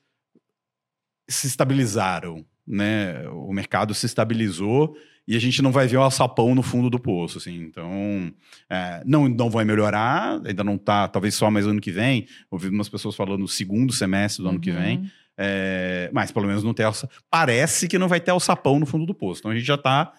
se 1.28 1.46
estabilizaram, 1.46 2.44
né? 2.66 3.28
O 3.30 3.52
mercado 3.52 3.94
se 3.94 4.06
estabilizou 4.06 4.96
e 5.26 5.36
a 5.36 5.40
gente 5.40 5.60
não 5.60 5.72
vai 5.72 5.86
ver 5.86 5.96
o 5.96 6.02
alçapão 6.02 6.54
no 6.54 6.62
fundo 6.62 6.88
do 6.88 7.00
poço, 7.00 7.38
assim. 7.38 7.62
Então, 7.62 8.32
é, 8.70 9.02
não, 9.04 9.28
não 9.28 9.50
vai 9.50 9.64
melhorar, 9.64 10.40
ainda 10.44 10.62
não 10.62 10.76
está, 10.76 11.08
talvez 11.08 11.34
só 11.34 11.50
mais 11.50 11.66
ano 11.66 11.80
que 11.80 11.90
vem. 11.90 12.26
Ouvi 12.50 12.68
umas 12.68 12.88
pessoas 12.88 13.16
falando 13.16 13.40
no 13.40 13.48
segundo 13.48 13.92
semestre 13.92 14.42
do 14.42 14.46
uhum. 14.46 14.54
ano 14.54 14.60
que 14.60 14.70
vem. 14.70 14.98
Uhum. 14.98 15.10
É, 15.38 16.10
mas 16.12 16.30
pelo 16.30 16.46
menos 16.46 16.62
não 16.62 16.72
tem 16.72 16.86
alça... 16.86 17.08
Parece 17.28 17.88
que 17.88 17.98
não 17.98 18.08
vai 18.08 18.20
ter 18.20 18.30
alçapão 18.30 18.78
no 18.78 18.86
fundo 18.86 19.04
do 19.04 19.14
poço. 19.14 19.40
Então 19.40 19.50
a 19.50 19.54
gente 19.54 19.66
já 19.66 19.74
está 19.74 20.12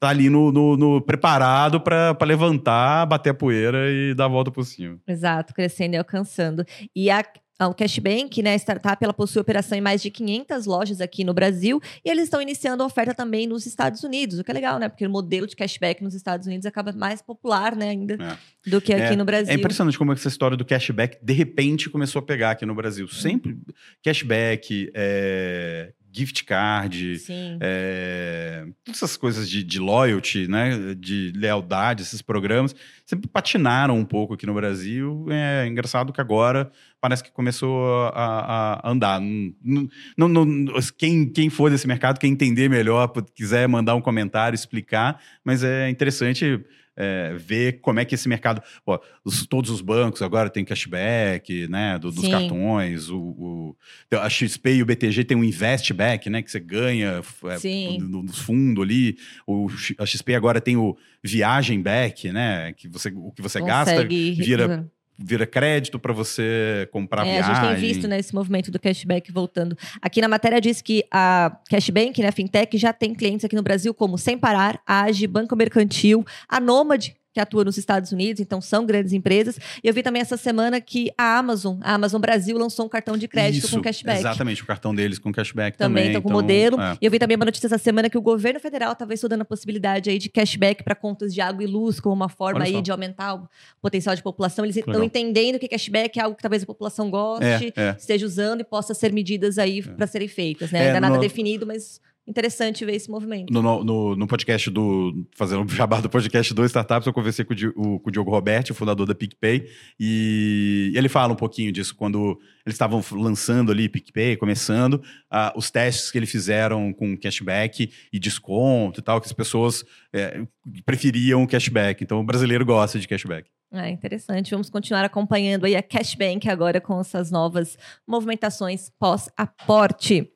tá 0.00 0.08
ali 0.08 0.30
no, 0.30 0.50
no, 0.50 0.76
no 0.76 1.00
preparado 1.00 1.80
para 1.80 2.16
levantar, 2.22 3.06
bater 3.06 3.30
a 3.30 3.34
poeira 3.34 3.90
e 3.90 4.14
dar 4.14 4.24
a 4.24 4.28
volta 4.28 4.50
por 4.50 4.64
cima. 4.64 4.98
Exato, 5.06 5.52
crescendo 5.54 5.94
e 5.94 5.98
alcançando. 5.98 6.64
E 6.94 7.10
a, 7.10 7.24
o 7.68 7.74
Cashbank, 7.74 8.42
né, 8.42 8.54
a 8.54 8.56
startup, 8.56 9.02
ela 9.02 9.12
possui 9.12 9.40
operação 9.40 9.76
em 9.76 9.80
mais 9.80 10.02
de 10.02 10.10
500 10.10 10.66
lojas 10.66 11.00
aqui 11.00 11.24
no 11.24 11.34
Brasil 11.34 11.80
e 12.04 12.10
eles 12.10 12.24
estão 12.24 12.40
iniciando 12.40 12.82
a 12.82 12.86
oferta 12.86 13.14
também 13.14 13.46
nos 13.46 13.66
Estados 13.66 14.02
Unidos, 14.02 14.38
o 14.38 14.44
que 14.44 14.50
é 14.50 14.54
legal, 14.54 14.78
né? 14.78 14.88
Porque 14.88 15.06
o 15.06 15.10
modelo 15.10 15.46
de 15.46 15.56
cashback 15.56 16.02
nos 16.02 16.14
Estados 16.14 16.46
Unidos 16.46 16.66
acaba 16.66 16.92
mais 16.92 17.20
popular, 17.22 17.74
né, 17.76 17.90
ainda, 17.90 18.14
é. 18.14 18.70
do 18.70 18.80
que 18.80 18.92
aqui 18.92 19.14
é, 19.14 19.16
no 19.16 19.24
Brasil. 19.24 19.52
É 19.52 19.56
impressionante 19.56 19.98
como 19.98 20.12
essa 20.12 20.28
história 20.28 20.56
do 20.56 20.64
cashback 20.64 21.18
de 21.22 21.32
repente 21.32 21.88
começou 21.90 22.20
a 22.20 22.22
pegar 22.22 22.52
aqui 22.52 22.66
no 22.66 22.74
Brasil. 22.74 23.08
Sempre 23.08 23.58
cashback, 24.02 24.90
é, 24.94 25.92
gift 26.12 26.44
card, 26.44 27.16
é, 27.60 28.66
todas 28.84 29.02
essas 29.02 29.16
coisas 29.16 29.48
de, 29.48 29.64
de, 29.64 29.78
loyalty, 29.78 30.46
né, 30.46 30.94
de 30.94 31.32
lealdade, 31.34 32.02
esses 32.02 32.20
programas, 32.20 32.76
sempre 33.06 33.28
patinaram 33.28 33.96
um 33.96 34.04
pouco 34.04 34.34
aqui 34.34 34.44
no 34.44 34.52
Brasil. 34.52 35.26
É 35.30 35.66
engraçado 35.66 36.12
que 36.12 36.20
agora 36.20 36.70
parece 37.02 37.24
que 37.24 37.32
começou 37.32 38.06
a, 38.14 38.80
a 38.80 38.90
andar. 38.90 39.20
Não, 39.20 39.88
não, 40.16 40.28
não, 40.28 40.74
quem, 40.96 41.28
quem 41.28 41.50
for 41.50 41.68
desse 41.68 41.86
mercado, 41.86 42.20
quem 42.20 42.30
entender 42.30 42.70
melhor, 42.70 43.08
quiser 43.34 43.68
mandar 43.68 43.96
um 43.96 44.00
comentário, 44.00 44.54
explicar, 44.54 45.20
mas 45.44 45.64
é 45.64 45.90
interessante 45.90 46.64
é, 46.96 47.34
ver 47.36 47.80
como 47.80 47.98
é 47.98 48.04
que 48.04 48.14
esse 48.14 48.28
mercado. 48.28 48.62
Pô, 48.84 49.02
os, 49.24 49.44
todos 49.48 49.68
os 49.68 49.80
bancos 49.80 50.22
agora 50.22 50.48
têm 50.48 50.64
cashback, 50.64 51.66
né? 51.66 51.98
Do, 51.98 52.12
dos 52.12 52.28
cartões. 52.28 53.10
O, 53.10 53.18
o, 53.18 53.76
a 54.16 54.28
XP 54.30 54.74
e 54.74 54.82
o 54.82 54.86
BTG 54.86 55.24
tem 55.24 55.36
um 55.36 55.42
investback, 55.42 56.30
né? 56.30 56.40
Que 56.40 56.52
você 56.52 56.60
ganha 56.60 57.20
é, 57.44 57.98
no, 57.98 58.22
no 58.22 58.32
fundo 58.32 58.80
ali. 58.80 59.16
O, 59.44 59.66
a 59.98 60.06
XP 60.06 60.36
agora 60.36 60.60
tem 60.60 60.76
o 60.76 60.96
viagem 61.20 61.82
back, 61.82 62.30
né? 62.30 62.72
Que 62.74 62.86
você, 62.86 63.12
o 63.12 63.32
que 63.32 63.42
você 63.42 63.58
Consegue 63.58 63.66
gasta 63.66 64.04
vira 64.04 64.88
vira 65.22 65.46
crédito 65.46 65.98
para 65.98 66.12
você 66.12 66.88
comprar 66.92 67.26
é, 67.26 67.32
viagem. 67.32 67.50
A 67.50 67.54
gente 67.54 67.66
tem 67.66 67.88
visto 67.88 68.08
né, 68.08 68.18
esse 68.18 68.34
movimento 68.34 68.70
do 68.70 68.78
cashback 68.78 69.30
voltando. 69.32 69.76
Aqui 70.00 70.20
na 70.20 70.28
matéria 70.28 70.60
diz 70.60 70.80
que 70.80 71.04
a 71.10 71.56
Cashbank, 71.70 72.20
né, 72.20 72.28
a 72.28 72.32
fintech, 72.32 72.76
já 72.76 72.92
tem 72.92 73.14
clientes 73.14 73.44
aqui 73.44 73.56
no 73.56 73.62
Brasil 73.62 73.94
como 73.94 74.18
Sem 74.18 74.36
Parar, 74.36 74.80
Age, 74.86 75.26
Banco 75.26 75.54
Mercantil, 75.56 76.24
a 76.48 76.60
Nômade, 76.60 77.14
que 77.32 77.40
atua 77.40 77.64
nos 77.64 77.78
Estados 77.78 78.12
Unidos, 78.12 78.40
então 78.40 78.60
são 78.60 78.84
grandes 78.84 79.12
empresas. 79.12 79.58
E 79.82 79.88
eu 79.88 79.94
vi 79.94 80.02
também 80.02 80.20
essa 80.20 80.36
semana 80.36 80.80
que 80.80 81.10
a 81.16 81.38
Amazon, 81.38 81.78
a 81.80 81.94
Amazon 81.94 82.20
Brasil, 82.20 82.58
lançou 82.58 82.86
um 82.86 82.88
cartão 82.88 83.16
de 83.16 83.26
crédito 83.26 83.64
Isso, 83.64 83.76
com 83.76 83.82
cashback. 83.82 84.20
Exatamente, 84.20 84.62
o 84.62 84.66
cartão 84.66 84.94
deles 84.94 85.18
com 85.18 85.32
cashback 85.32 85.78
também. 85.78 85.92
Também, 85.92 86.10
então, 86.10 86.22
com 86.22 86.28
então, 86.28 86.40
modelo. 86.40 86.80
É. 86.80 86.98
E 87.00 87.06
eu 87.06 87.10
vi 87.10 87.18
também 87.18 87.36
uma 87.36 87.44
notícia 87.44 87.66
essa 87.66 87.78
semana 87.78 88.10
que 88.10 88.18
o 88.18 88.22
governo 88.22 88.60
federal 88.60 88.92
estava 88.92 89.14
estudando 89.14 89.42
a 89.42 89.44
possibilidade 89.44 90.10
aí 90.10 90.18
de 90.18 90.28
cashback 90.28 90.82
para 90.82 90.94
contas 90.94 91.32
de 91.32 91.40
água 91.40 91.62
e 91.62 91.66
luz, 91.66 92.00
como 92.00 92.14
uma 92.14 92.28
forma 92.28 92.64
aí 92.64 92.82
de 92.82 92.90
aumentar 92.90 93.34
o 93.34 93.48
potencial 93.80 94.14
de 94.14 94.22
população. 94.22 94.64
Eles 94.64 94.76
estão 94.76 95.02
entendendo 95.02 95.58
que 95.58 95.68
cashback 95.68 96.18
é 96.18 96.22
algo 96.22 96.36
que 96.36 96.42
talvez 96.42 96.62
a 96.62 96.66
população 96.66 97.10
goste, 97.10 97.72
é, 97.76 97.88
é. 97.88 97.96
esteja 97.98 98.26
usando 98.26 98.60
e 98.60 98.64
possa 98.64 98.94
ser 98.94 99.12
medidas 99.12 99.58
aí 99.58 99.80
é. 99.80 99.82
para 99.82 100.06
serem 100.06 100.28
feitas. 100.28 100.70
Né? 100.70 100.88
Ainda 100.88 101.00
no... 101.00 101.08
nada 101.08 101.18
definido, 101.18 101.66
mas 101.66 102.00
interessante 102.26 102.84
ver 102.84 102.94
esse 102.94 103.10
movimento. 103.10 103.52
No, 103.52 103.84
no, 103.84 104.16
no 104.16 104.26
podcast 104.26 104.70
do. 104.70 105.26
Fazendo 105.34 105.64
o 105.64 105.68
jabá 105.68 106.00
do 106.00 106.08
podcast 106.08 106.54
do 106.54 106.64
Startups, 106.64 107.06
eu 107.06 107.12
conversei 107.12 107.44
com 107.44 107.54
o, 107.76 107.98
com 107.98 108.08
o 108.08 108.12
Diogo 108.12 108.30
Roberti, 108.30 108.72
o 108.72 108.74
fundador 108.74 109.06
da 109.06 109.14
PicPay, 109.14 109.68
e 109.98 110.92
ele 110.94 111.08
fala 111.08 111.32
um 111.32 111.36
pouquinho 111.36 111.72
disso 111.72 111.94
quando 111.94 112.38
eles 112.64 112.74
estavam 112.74 113.02
lançando 113.12 113.72
ali 113.72 113.88
PicPay, 113.88 114.36
começando, 114.36 114.94
uh, 114.94 115.56
os 115.56 115.70
testes 115.70 116.10
que 116.10 116.18
eles 116.18 116.30
fizeram 116.30 116.92
com 116.92 117.16
cashback 117.16 117.90
e 118.12 118.18
desconto 118.18 119.00
e 119.00 119.02
tal, 119.02 119.20
que 119.20 119.26
as 119.26 119.32
pessoas 119.32 119.84
é, 120.12 120.42
preferiam 120.84 121.46
cashback. 121.46 122.04
Então 122.04 122.20
o 122.20 122.24
brasileiro 122.24 122.64
gosta 122.64 122.98
de 122.98 123.08
cashback. 123.08 123.50
É 123.72 123.88
interessante. 123.88 124.50
Vamos 124.50 124.68
continuar 124.68 125.02
acompanhando 125.02 125.64
aí 125.64 125.74
a 125.74 125.82
Cashbank 125.82 126.46
agora 126.50 126.78
com 126.78 127.00
essas 127.00 127.30
novas 127.30 127.78
movimentações 128.06 128.90
pós-aporte. 128.98 130.30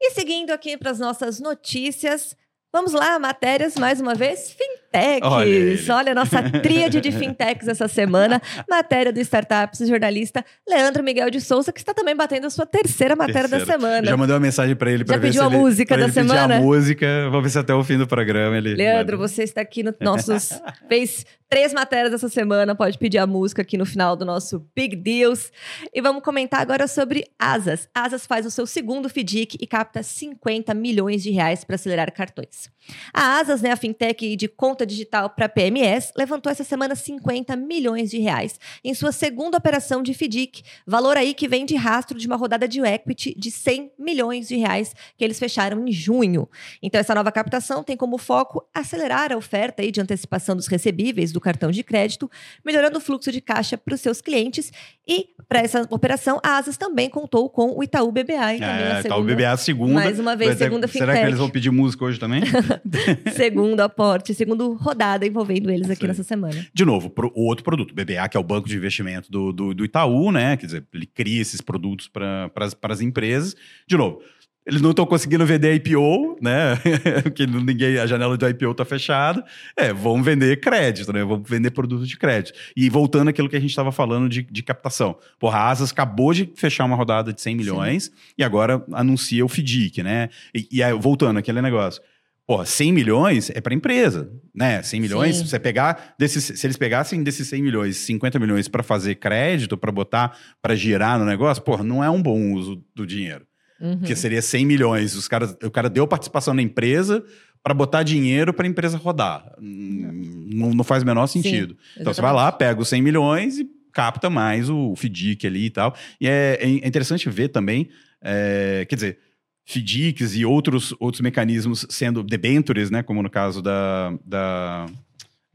E 0.00 0.10
seguindo 0.10 0.50
aqui 0.50 0.76
para 0.76 0.90
as 0.90 0.98
nossas 0.98 1.40
notícias, 1.40 2.36
vamos 2.72 2.92
lá, 2.92 3.18
matérias 3.18 3.76
mais 3.76 4.00
uma 4.00 4.14
vez. 4.14 4.50
Fim 4.52 4.75
fintechs. 4.96 5.88
Olha, 5.88 5.96
Olha 5.96 6.12
a 6.12 6.14
nossa 6.14 6.42
tríade 6.60 7.00
de 7.00 7.12
fintechs 7.12 7.68
essa 7.68 7.88
semana. 7.88 8.40
Matéria 8.68 9.12
do 9.12 9.20
Startups, 9.20 9.86
jornalista 9.86 10.44
Leandro 10.68 11.02
Miguel 11.02 11.30
de 11.30 11.40
Souza, 11.40 11.72
que 11.72 11.78
está 11.78 11.92
também 11.92 12.16
batendo 12.16 12.46
a 12.46 12.50
sua 12.50 12.66
terceira 12.66 13.14
matéria 13.14 13.48
terceira. 13.48 13.66
da 13.66 13.72
semana. 13.72 14.06
Já 14.06 14.16
mandei 14.16 14.34
uma 14.34 14.40
mensagem 14.40 14.76
para 14.76 14.90
ele 14.90 15.04
para 15.04 15.16
ver 15.16 15.28
pediu 15.28 15.42
se 15.42 15.46
a 15.46 15.50
ele, 15.50 15.56
música 15.58 15.96
da 15.96 16.08
semana? 16.10 16.56
a 16.56 16.60
música. 16.60 17.06
Vamos 17.30 17.42
ver 17.44 17.50
se 17.50 17.58
até 17.58 17.74
o 17.74 17.82
fim 17.84 17.98
do 17.98 18.06
programa 18.06 18.56
ele... 18.56 18.74
Leandro, 18.74 19.18
você 19.18 19.42
está 19.42 19.60
aqui 19.60 19.82
no 19.82 19.94
nossos... 20.00 20.50
fez 20.88 21.24
três 21.48 21.72
matérias 21.72 22.12
essa 22.12 22.28
semana, 22.28 22.74
pode 22.74 22.98
pedir 22.98 23.18
a 23.18 23.26
música 23.26 23.62
aqui 23.62 23.78
no 23.78 23.86
final 23.86 24.16
do 24.16 24.24
nosso 24.24 24.66
Big 24.74 24.96
Deals. 24.96 25.52
E 25.94 26.00
vamos 26.00 26.22
comentar 26.22 26.60
agora 26.60 26.86
sobre 26.88 27.24
Asas. 27.38 27.88
Asas 27.94 28.26
faz 28.26 28.44
o 28.46 28.50
seu 28.50 28.66
segundo 28.66 29.08
FDIC 29.08 29.56
e 29.60 29.66
capta 29.66 30.02
50 30.02 30.74
milhões 30.74 31.22
de 31.22 31.30
reais 31.30 31.64
para 31.64 31.76
acelerar 31.76 32.12
cartões. 32.12 32.70
A 33.12 33.38
Asas, 33.38 33.62
né, 33.62 33.70
a 33.70 33.76
fintech 33.76 34.36
de 34.36 34.48
conta 34.48 34.85
digital 34.86 35.28
para 35.30 35.48
PMS, 35.48 36.12
levantou 36.16 36.50
essa 36.50 36.64
semana 36.64 36.94
50 36.94 37.56
milhões 37.56 38.10
de 38.10 38.18
reais 38.18 38.58
em 38.84 38.94
sua 38.94 39.12
segunda 39.12 39.58
operação 39.58 40.02
de 40.02 40.14
FDIC, 40.14 40.62
valor 40.86 41.16
aí 41.16 41.34
que 41.34 41.48
vem 41.48 41.66
de 41.66 41.74
rastro 41.74 42.18
de 42.18 42.26
uma 42.26 42.36
rodada 42.36 42.68
de 42.68 42.80
equity 42.80 43.34
de 43.36 43.50
100 43.50 43.92
milhões 43.98 44.48
de 44.48 44.56
reais 44.56 44.94
que 45.18 45.24
eles 45.24 45.38
fecharam 45.38 45.86
em 45.86 45.92
junho. 45.92 46.48
Então 46.82 47.00
essa 47.00 47.14
nova 47.14 47.32
captação 47.32 47.82
tem 47.82 47.96
como 47.96 48.16
foco 48.16 48.66
acelerar 48.72 49.32
a 49.32 49.36
oferta 49.36 49.82
aí 49.82 49.90
de 49.90 50.00
antecipação 50.00 50.54
dos 50.54 50.68
recebíveis 50.68 51.32
do 51.32 51.40
cartão 51.40 51.70
de 51.70 51.82
crédito, 51.82 52.30
melhorando 52.64 52.98
o 52.98 53.00
fluxo 53.00 53.32
de 53.32 53.40
caixa 53.40 53.76
para 53.76 53.94
os 53.94 54.00
seus 54.00 54.20
clientes 54.20 54.72
e 55.06 55.28
para 55.48 55.60
essa 55.60 55.86
operação 55.90 56.40
a 56.42 56.56
Asas 56.56 56.76
também 56.76 57.08
contou 57.08 57.48
com 57.48 57.78
o 57.78 57.82
Itaú 57.82 58.10
BBA. 58.10 58.54
E 58.54 58.58
também 58.58 58.86
é, 58.86 59.00
Itaú 59.00 59.22
BBA 59.22 59.56
segunda. 59.56 59.94
Mais 59.94 60.18
uma 60.18 60.34
vez, 60.34 60.58
segunda 60.58 60.88
Será 60.88 61.14
que 61.14 61.26
eles 61.26 61.38
vão 61.38 61.48
pedir 61.48 61.70
música 61.70 62.04
hoje 62.04 62.18
também? 62.18 62.42
segundo 63.36 63.80
aporte, 63.80 64.34
segundo 64.34 64.72
rodada 64.72 65.24
envolvendo 65.24 65.70
eles 65.70 65.88
aqui 65.88 66.00
Sim. 66.00 66.08
nessa 66.08 66.24
semana. 66.24 66.66
De 66.74 66.84
novo, 66.84 67.12
o 67.34 67.46
outro 67.46 67.64
produto, 67.64 67.94
BBA, 67.94 68.28
que 68.28 68.36
é 68.36 68.40
o 68.40 68.44
banco 68.44 68.68
de 68.68 68.76
investimento 68.76 69.30
do, 69.30 69.52
do, 69.52 69.74
do 69.74 69.84
Itaú, 69.84 70.32
né? 70.32 70.56
Quer 70.56 70.66
dizer, 70.66 70.84
ele 70.92 71.06
cria 71.06 71.40
esses 71.40 71.60
produtos 71.60 72.08
para 72.08 72.50
as 72.82 73.00
empresas. 73.00 73.54
De 73.86 73.96
novo, 73.96 74.20
eles 74.66 74.82
não 74.82 74.90
estão 74.90 75.06
conseguindo 75.06 75.46
vender 75.46 75.74
IPO, 75.74 76.38
né? 76.42 76.76
Porque 77.22 77.46
ninguém, 77.46 77.98
a 77.98 78.06
janela 78.06 78.36
de 78.36 78.44
IPO 78.48 78.72
está 78.72 78.84
fechada. 78.84 79.44
É, 79.76 79.92
vão 79.92 80.20
vender 80.20 80.58
crédito, 80.60 81.12
né? 81.12 81.22
Vão 81.22 81.40
vender 81.40 81.70
produtos 81.70 82.08
de 82.08 82.18
crédito. 82.18 82.58
E 82.76 82.90
voltando 82.90 83.28
àquilo 83.28 83.48
que 83.48 83.54
a 83.54 83.60
gente 83.60 83.70
estava 83.70 83.92
falando 83.92 84.28
de, 84.28 84.42
de 84.42 84.62
captação. 84.64 85.16
Porra, 85.38 85.58
a 85.58 85.70
Asas 85.70 85.92
acabou 85.92 86.34
de 86.34 86.50
fechar 86.56 86.84
uma 86.84 86.96
rodada 86.96 87.32
de 87.32 87.40
100 87.40 87.54
milhões 87.54 88.04
Sim. 88.06 88.10
e 88.38 88.42
agora 88.42 88.84
anuncia 88.92 89.44
o 89.44 89.48
FDIC, 89.48 90.02
né? 90.02 90.30
E, 90.52 90.66
e 90.72 90.82
aí, 90.82 90.92
voltando 90.92 91.38
aquele 91.38 91.62
negócio. 91.62 92.02
Porra, 92.44 92.64
100 92.64 92.92
milhões 92.92 93.50
é 93.50 93.60
para 93.60 93.74
empresa, 93.74 94.30
né? 94.52 94.82
100 94.82 95.00
milhões, 95.00 95.36
se 95.36 95.48
você 95.48 95.60
pegar 95.60 96.14
desses, 96.18 96.58
se 96.58 96.66
eles 96.66 96.76
pegassem 96.76 97.22
desses 97.22 97.46
100 97.48 97.62
milhões, 97.62 97.96
50 97.98 98.38
milhões 98.40 98.66
para 98.66 98.82
fazer 98.82 99.16
crédito, 99.16 99.76
para 99.76 99.92
botar, 99.92 100.36
para 100.60 100.74
girar 100.74 101.18
no 101.18 101.24
negócio, 101.24 101.62
porra, 101.62 101.84
não 101.84 102.02
é 102.02 102.10
um 102.10 102.22
bom 102.22 102.52
uso 102.52 102.84
do 102.94 103.06
dinheiro. 103.06 103.44
Uhum. 103.80 103.98
Porque 103.98 104.16
seria 104.16 104.40
100 104.40 104.64
milhões, 104.66 105.14
os 105.14 105.28
caras, 105.28 105.56
o 105.62 105.70
cara 105.70 105.90
deu 105.90 106.06
participação 106.06 106.54
na 106.54 106.62
empresa 106.62 107.24
para 107.62 107.74
botar 107.74 108.02
dinheiro 108.02 108.54
para 108.54 108.66
a 108.66 108.68
empresa 108.68 108.96
rodar. 108.96 109.52
Uhum. 109.60 110.46
Não, 110.52 110.74
não, 110.74 110.84
faz 110.84 111.02
o 111.02 111.06
menor 111.06 111.26
sentido. 111.26 111.74
Sim, 111.74 112.00
então 112.00 112.14
você 112.14 112.22
vai 112.22 112.32
lá, 112.32 112.50
pega 112.52 112.80
os 112.80 112.88
100 112.88 113.02
milhões 113.02 113.58
e 113.58 113.68
capta 113.92 114.30
mais 114.30 114.70
o 114.70 114.94
FDIC 114.94 115.46
ali 115.46 115.66
e 115.66 115.70
tal. 115.70 115.94
E 116.20 116.28
é, 116.28 116.58
é 116.60 116.86
interessante 116.86 117.28
ver 117.28 117.48
também, 117.48 117.88
é, 118.22 118.86
quer 118.88 118.94
dizer, 118.94 119.18
FDICs 119.64 120.36
e 120.36 120.44
outros, 120.44 120.94
outros 121.00 121.20
mecanismos 121.20 121.84
sendo 121.90 122.22
debentures, 122.22 122.88
né, 122.88 123.02
como 123.02 123.20
no 123.20 123.28
caso 123.28 123.60
da, 123.60 124.16
da, 124.24 124.86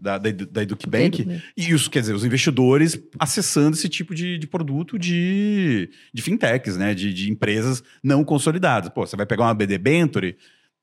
da, 0.02 0.18
da, 0.18 0.32
da 0.32 0.64
EducBank, 0.64 1.42
e 1.56 1.70
isso, 1.70 1.90
quer 1.90 2.00
dizer, 2.00 2.16
os 2.16 2.26
investidores 2.26 3.00
acessando 3.20 3.76
esse 3.78 3.88
tipo 3.88 4.16
de, 4.16 4.38
de 4.40 4.48
produto 4.48 4.98
de, 4.98 5.90
de 6.12 6.22
fintechs, 6.22 6.76
né, 6.76 6.96
de, 6.96 7.14
de 7.14 7.32
empresas 7.32 7.84
não 8.04 8.24
consolidadas. 8.24 8.90
Pô, 8.90 9.06
você 9.06 9.16
vai 9.16 9.28
pegar 9.28 9.44
uma 9.44 9.54
debenture, 9.54 10.36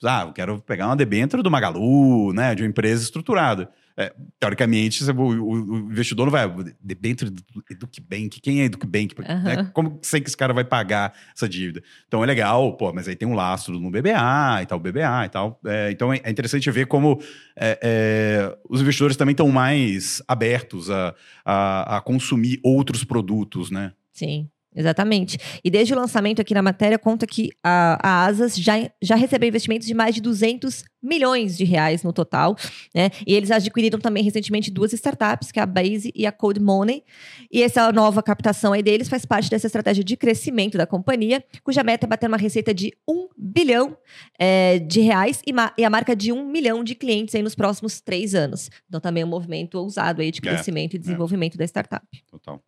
ah, 0.04 0.24
eu 0.26 0.32
quero 0.32 0.60
pegar 0.60 0.86
uma 0.86 0.96
debenture 0.96 1.42
do 1.42 1.50
Magalu, 1.50 2.32
né, 2.32 2.54
de 2.54 2.62
uma 2.62 2.68
empresa 2.68 3.02
estruturada. 3.02 3.70
É, 4.00 4.14
teoricamente, 4.38 5.02
o, 5.10 5.20
o, 5.20 5.76
investidor 5.90 6.26
não 6.26 6.30
vai 6.30 6.48
dentro 6.80 7.28
do 7.28 7.42
EducBank, 7.68 8.40
quem 8.40 8.60
é 8.60 8.66
EducBank? 8.66 9.12
Uhum. 9.18 9.42
Né? 9.42 9.70
Como 9.74 9.98
sei 10.02 10.20
que 10.20 10.28
esse 10.28 10.36
cara 10.36 10.54
vai 10.54 10.62
pagar 10.62 11.12
essa 11.34 11.48
dívida? 11.48 11.82
Então 12.06 12.22
é 12.22 12.26
legal, 12.26 12.76
pô, 12.76 12.92
mas 12.92 13.08
aí 13.08 13.16
tem 13.16 13.26
um 13.26 13.34
lastro 13.34 13.80
no 13.80 13.90
BBA 13.90 14.62
e 14.62 14.66
tal, 14.66 14.78
BBA 14.78 15.24
e 15.24 15.28
tal. 15.30 15.60
É, 15.66 15.90
então 15.90 16.12
é, 16.12 16.20
é 16.22 16.30
interessante 16.30 16.70
ver 16.70 16.86
como 16.86 17.20
é, 17.56 17.76
é, 17.82 18.58
os 18.70 18.80
investidores 18.80 19.16
também 19.16 19.32
estão 19.32 19.48
mais 19.48 20.22
abertos 20.28 20.88
a, 20.92 21.12
a, 21.44 21.96
a 21.96 22.00
consumir 22.00 22.60
outros 22.62 23.02
produtos, 23.02 23.68
né? 23.68 23.92
Sim. 24.12 24.48
Exatamente. 24.78 25.36
E 25.64 25.68
desde 25.68 25.92
o 25.92 25.96
lançamento 25.96 26.40
aqui 26.40 26.54
na 26.54 26.62
matéria, 26.62 26.96
conta 26.96 27.26
que 27.26 27.50
a, 27.64 27.98
a 28.00 28.26
Asas 28.26 28.56
já, 28.56 28.74
já 29.02 29.16
recebeu 29.16 29.48
investimentos 29.48 29.88
de 29.88 29.92
mais 29.92 30.14
de 30.14 30.20
200 30.20 30.84
milhões 31.02 31.56
de 31.56 31.64
reais 31.64 32.04
no 32.04 32.12
total, 32.12 32.56
né? 32.94 33.10
E 33.26 33.34
eles 33.34 33.50
adquiriram 33.50 33.98
também 33.98 34.22
recentemente 34.22 34.70
duas 34.70 34.92
startups, 34.92 35.50
que 35.50 35.58
é 35.58 35.62
a 35.64 35.66
Base 35.66 36.12
e 36.14 36.26
a 36.26 36.30
Code 36.30 36.60
Money. 36.60 37.02
E 37.50 37.60
essa 37.60 37.90
nova 37.90 38.22
captação 38.22 38.72
aí 38.72 38.80
deles 38.80 39.08
faz 39.08 39.24
parte 39.24 39.50
dessa 39.50 39.66
estratégia 39.66 40.04
de 40.04 40.16
crescimento 40.16 40.78
da 40.78 40.86
companhia, 40.86 41.42
cuja 41.64 41.82
meta 41.82 42.06
é 42.06 42.08
bater 42.08 42.28
uma 42.28 42.36
receita 42.36 42.72
de 42.72 42.92
1 43.08 43.30
bilhão 43.36 43.96
é, 44.38 44.78
de 44.78 45.00
reais 45.00 45.42
e, 45.44 45.52
e, 45.76 45.84
a 45.84 45.90
marca 45.90 46.14
de 46.14 46.30
1 46.30 46.46
milhão 46.46 46.84
de 46.84 46.94
clientes 46.94 47.34
aí 47.34 47.42
nos 47.42 47.56
próximos 47.56 48.00
três 48.00 48.32
anos. 48.32 48.70
Então 48.88 49.00
também 49.00 49.24
é 49.24 49.26
um 49.26 49.28
movimento 49.28 49.74
ousado 49.74 50.22
aí 50.22 50.30
de 50.30 50.38
é, 50.38 50.42
crescimento 50.42 50.94
é, 50.94 50.96
e 50.96 51.00
desenvolvimento 51.00 51.58
da 51.58 51.64
startup. 51.64 52.06
Total. 52.30 52.62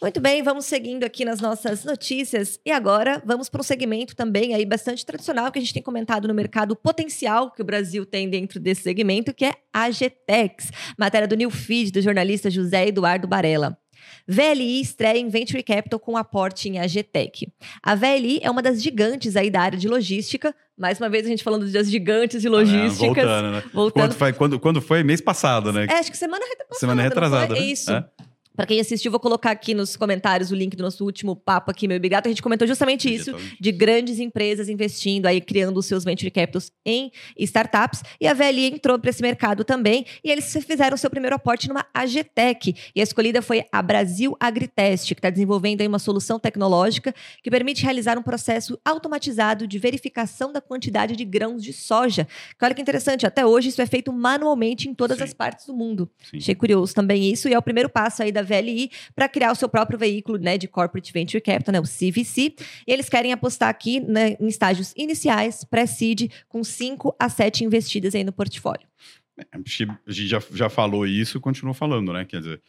Muito 0.00 0.20
bem, 0.20 0.42
vamos 0.42 0.66
seguindo 0.66 1.04
aqui 1.04 1.24
nas 1.24 1.40
nossas 1.40 1.82
notícias. 1.82 2.60
E 2.66 2.70
agora 2.70 3.22
vamos 3.24 3.48
para 3.48 3.60
um 3.60 3.64
segmento 3.64 4.14
também 4.14 4.54
aí 4.54 4.66
bastante 4.66 5.06
tradicional 5.06 5.50
que 5.50 5.58
a 5.58 5.62
gente 5.62 5.72
tem 5.72 5.82
comentado 5.82 6.28
no 6.28 6.34
mercado, 6.34 6.72
o 6.72 6.76
potencial 6.76 7.50
que 7.50 7.62
o 7.62 7.64
Brasil 7.64 8.04
tem 8.04 8.28
dentro 8.28 8.60
desse 8.60 8.82
segmento, 8.82 9.32
que 9.32 9.46
é 9.46 9.54
a 9.72 9.90
Getex. 9.90 10.70
Matéria 10.98 11.26
do 11.26 11.34
New 11.34 11.50
Feed, 11.50 11.92
do 11.92 12.02
jornalista 12.02 12.50
José 12.50 12.88
Eduardo 12.88 13.26
Barella. 13.26 13.78
VLI 14.28 14.80
estreia 14.82 15.18
em 15.18 15.28
Venture 15.28 15.62
Capital 15.62 15.98
com 15.98 16.16
aporte 16.16 16.68
em 16.68 16.78
AGTEC. 16.78 17.52
A 17.82 17.94
VLI 17.94 18.40
é 18.42 18.50
uma 18.50 18.62
das 18.62 18.82
gigantes 18.82 19.34
aí 19.34 19.50
da 19.50 19.60
área 19.60 19.78
de 19.78 19.88
logística. 19.88 20.54
Mais 20.76 21.00
uma 21.00 21.08
vez 21.08 21.24
a 21.24 21.28
gente 21.28 21.42
falando 21.42 21.70
das 21.70 21.90
gigantes 21.90 22.42
de 22.42 22.48
logística. 22.48 23.22
Ah, 23.22 23.24
voltando, 23.24 23.50
né? 23.50 23.62
Voltando. 23.72 24.02
Quando, 24.02 24.14
foi, 24.14 24.32
quando, 24.32 24.60
quando 24.60 24.82
foi? 24.82 25.02
Mês 25.02 25.20
passado, 25.20 25.72
né? 25.72 25.86
É, 25.88 25.94
acho 25.94 26.10
que 26.10 26.18
semana 26.18 26.44
retrasada. 26.44 26.78
Semana 26.78 27.02
retrasada. 27.02 27.54
Né? 27.54 27.60
É 27.60 27.62
isso. 27.62 27.90
É? 27.90 28.04
Para 28.56 28.64
quem 28.64 28.80
assistiu, 28.80 29.10
vou 29.10 29.20
colocar 29.20 29.50
aqui 29.50 29.74
nos 29.74 29.96
comentários 29.96 30.50
o 30.50 30.54
link 30.54 30.74
do 30.74 30.82
nosso 30.82 31.04
último 31.04 31.36
papo 31.36 31.70
aqui, 31.70 31.86
meu 31.86 32.00
Bigato. 32.00 32.26
A 32.26 32.30
gente 32.30 32.42
comentou 32.42 32.66
justamente 32.66 33.12
isso, 33.12 33.34
de 33.60 33.70
grandes 33.70 34.18
empresas 34.18 34.70
investindo 34.70 35.26
aí, 35.26 35.42
criando 35.42 35.76
os 35.76 35.84
seus 35.84 36.04
venture 36.04 36.30
capitals 36.30 36.72
em 36.84 37.12
startups. 37.38 38.02
E 38.18 38.26
a 38.26 38.32
VLI 38.32 38.72
entrou 38.74 38.98
para 38.98 39.10
esse 39.10 39.20
mercado 39.20 39.62
também. 39.62 40.06
E 40.24 40.30
eles 40.30 40.50
fizeram 40.66 40.96
seu 40.96 41.10
primeiro 41.10 41.36
aporte 41.36 41.68
numa 41.68 41.84
AGTech. 41.92 42.74
E 42.94 43.00
a 43.00 43.02
escolhida 43.02 43.42
foi 43.42 43.64
a 43.70 43.82
Brasil 43.82 44.34
Agritest, 44.40 45.14
que 45.14 45.18
está 45.18 45.28
desenvolvendo 45.28 45.82
aí 45.82 45.86
uma 45.86 45.98
solução 45.98 46.38
tecnológica 46.38 47.14
que 47.42 47.50
permite 47.50 47.82
realizar 47.84 48.16
um 48.16 48.22
processo 48.22 48.78
automatizado 48.82 49.66
de 49.66 49.78
verificação 49.78 50.50
da 50.50 50.62
quantidade 50.62 51.14
de 51.14 51.24
grãos 51.26 51.62
de 51.62 51.74
soja. 51.74 52.26
Que 52.58 52.64
olha 52.64 52.74
que 52.74 52.80
interessante, 52.80 53.26
até 53.26 53.44
hoje 53.44 53.68
isso 53.68 53.82
é 53.82 53.86
feito 53.86 54.10
manualmente 54.10 54.88
em 54.88 54.94
todas 54.94 55.18
Sim. 55.18 55.24
as 55.24 55.34
partes 55.34 55.66
do 55.66 55.74
mundo. 55.74 56.08
Sim. 56.30 56.38
Achei 56.38 56.54
curioso 56.54 56.94
também 56.94 57.30
isso. 57.30 57.48
E 57.48 57.52
é 57.52 57.58
o 57.58 57.62
primeiro 57.62 57.90
passo 57.90 58.22
aí 58.22 58.32
da 58.32 58.45
VLI 58.46 58.90
para 59.14 59.28
criar 59.28 59.52
o 59.52 59.54
seu 59.54 59.68
próprio 59.68 59.98
veículo 59.98 60.38
né, 60.38 60.56
de 60.56 60.66
Corporate 60.66 61.12
Venture 61.12 61.42
Capital, 61.42 61.72
né, 61.72 61.80
o 61.80 61.82
CVC. 61.82 62.54
E 62.86 62.92
eles 62.92 63.08
querem 63.08 63.32
apostar 63.32 63.68
aqui 63.68 64.00
né, 64.00 64.36
em 64.40 64.46
estágios 64.46 64.94
iniciais, 64.96 65.64
pré-seed, 65.64 66.30
com 66.48 66.64
5 66.64 67.14
a 67.18 67.28
7 67.28 67.64
investidas 67.64 68.14
aí 68.14 68.24
no 68.24 68.32
portfólio. 68.32 68.86
É, 69.38 69.44
a 69.52 70.10
gente 70.10 70.28
já, 70.28 70.42
já 70.52 70.68
falou 70.68 71.06
isso 71.06 71.36
e 71.36 71.40
continua 71.40 71.74
falando, 71.74 72.12
né? 72.12 72.24
Quer 72.24 72.38
dizer, 72.38 72.62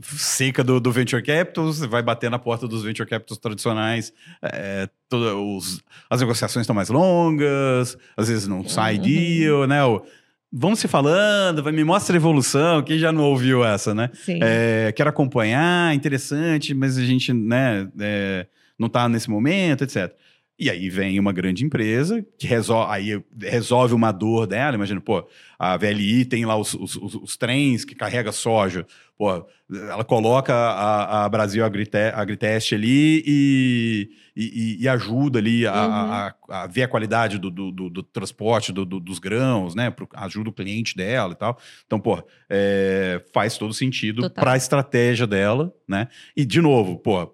seca 0.00 0.62
do, 0.62 0.80
do, 0.80 0.92
Venture 0.92 1.22
Capital, 1.22 1.66
você 1.66 1.86
vai 1.86 2.02
bater 2.02 2.30
na 2.30 2.38
porta 2.38 2.66
dos 2.66 2.82
Venture 2.82 3.08
Capitals 3.08 3.38
tradicionais, 3.38 4.12
é, 4.40 4.88
os, 5.12 5.82
as 6.08 6.20
negociações 6.20 6.64
estão 6.64 6.74
mais 6.74 6.88
longas, 6.88 7.96
às 8.16 8.28
vezes 8.28 8.46
não 8.46 8.66
sai 8.66 8.96
uhum. 8.96 9.02
deal, 9.02 9.66
né? 9.66 9.84
O, 9.84 10.04
vamos 10.52 10.80
se 10.80 10.86
falando, 10.86 11.62
vai, 11.62 11.72
me 11.72 11.82
mostra 11.82 12.14
a 12.14 12.18
evolução, 12.18 12.82
quem 12.82 12.98
já 12.98 13.10
não 13.10 13.24
ouviu 13.24 13.64
essa, 13.64 13.94
né? 13.94 14.10
Sim. 14.12 14.38
É, 14.42 14.92
quero 14.94 15.08
acompanhar, 15.08 15.94
interessante, 15.94 16.74
mas 16.74 16.98
a 16.98 17.04
gente, 17.04 17.32
né, 17.32 17.88
é, 17.98 18.46
não 18.78 18.88
está 18.88 19.08
nesse 19.08 19.30
momento, 19.30 19.84
etc. 19.84 20.12
E 20.58 20.70
aí 20.70 20.88
vem 20.90 21.18
uma 21.18 21.32
grande 21.32 21.64
empresa 21.64 22.24
que 22.38 22.46
resolve, 22.46 22.92
aí 22.92 23.20
resolve 23.40 23.94
uma 23.94 24.12
dor 24.12 24.46
dela. 24.46 24.76
Imagina, 24.76 25.00
pô, 25.00 25.26
a 25.58 25.76
VLI 25.76 26.24
tem 26.24 26.44
lá 26.44 26.56
os, 26.56 26.74
os, 26.74 26.94
os, 26.96 27.14
os 27.14 27.36
trens 27.36 27.84
que 27.84 27.94
carrega 27.94 28.30
soja. 28.30 28.86
Pô, 29.22 29.46
ela 29.70 30.02
coloca 30.02 30.52
a, 30.52 31.24
a 31.24 31.28
Brasil 31.28 31.64
Agrite, 31.64 31.96
Agriteste 32.12 32.74
ali 32.74 33.22
e, 33.24 34.10
e, 34.34 34.78
e, 34.80 34.88
ajuda 34.88 35.38
ali 35.38 35.64
a, 35.64 35.72
uhum. 35.72 35.92
a, 35.92 36.34
a, 36.48 36.66
ver 36.66 36.82
a 36.82 36.88
qualidade 36.88 37.38
do, 37.38 37.48
do, 37.48 37.70
do, 37.70 37.88
do 37.88 38.02
transporte 38.02 38.72
do, 38.72 38.84
dos 38.84 39.20
grãos, 39.20 39.76
né? 39.76 39.94
Ajuda 40.14 40.50
o 40.50 40.52
cliente 40.52 40.96
dela 40.96 41.34
e 41.34 41.36
tal. 41.36 41.56
Então, 41.86 42.00
pô, 42.00 42.20
é, 42.50 43.24
faz 43.32 43.56
todo 43.56 43.72
sentido 43.72 44.28
para 44.28 44.54
a 44.54 44.56
estratégia 44.56 45.24
dela, 45.24 45.72
né? 45.88 46.08
E, 46.36 46.44
de 46.44 46.60
novo, 46.60 46.98
pô, 46.98 47.32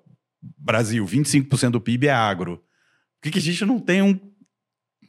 Brasil, 0.59 1.07
25% 1.07 1.71
do 1.71 1.80
PIB 1.80 2.09
é 2.09 2.12
agro. 2.12 2.59
Por 3.18 3.23
que, 3.23 3.30
que 3.30 3.38
a 3.38 3.42
gente 3.42 3.64
não 3.64 3.80
tem 3.80 4.02
um 4.02 4.21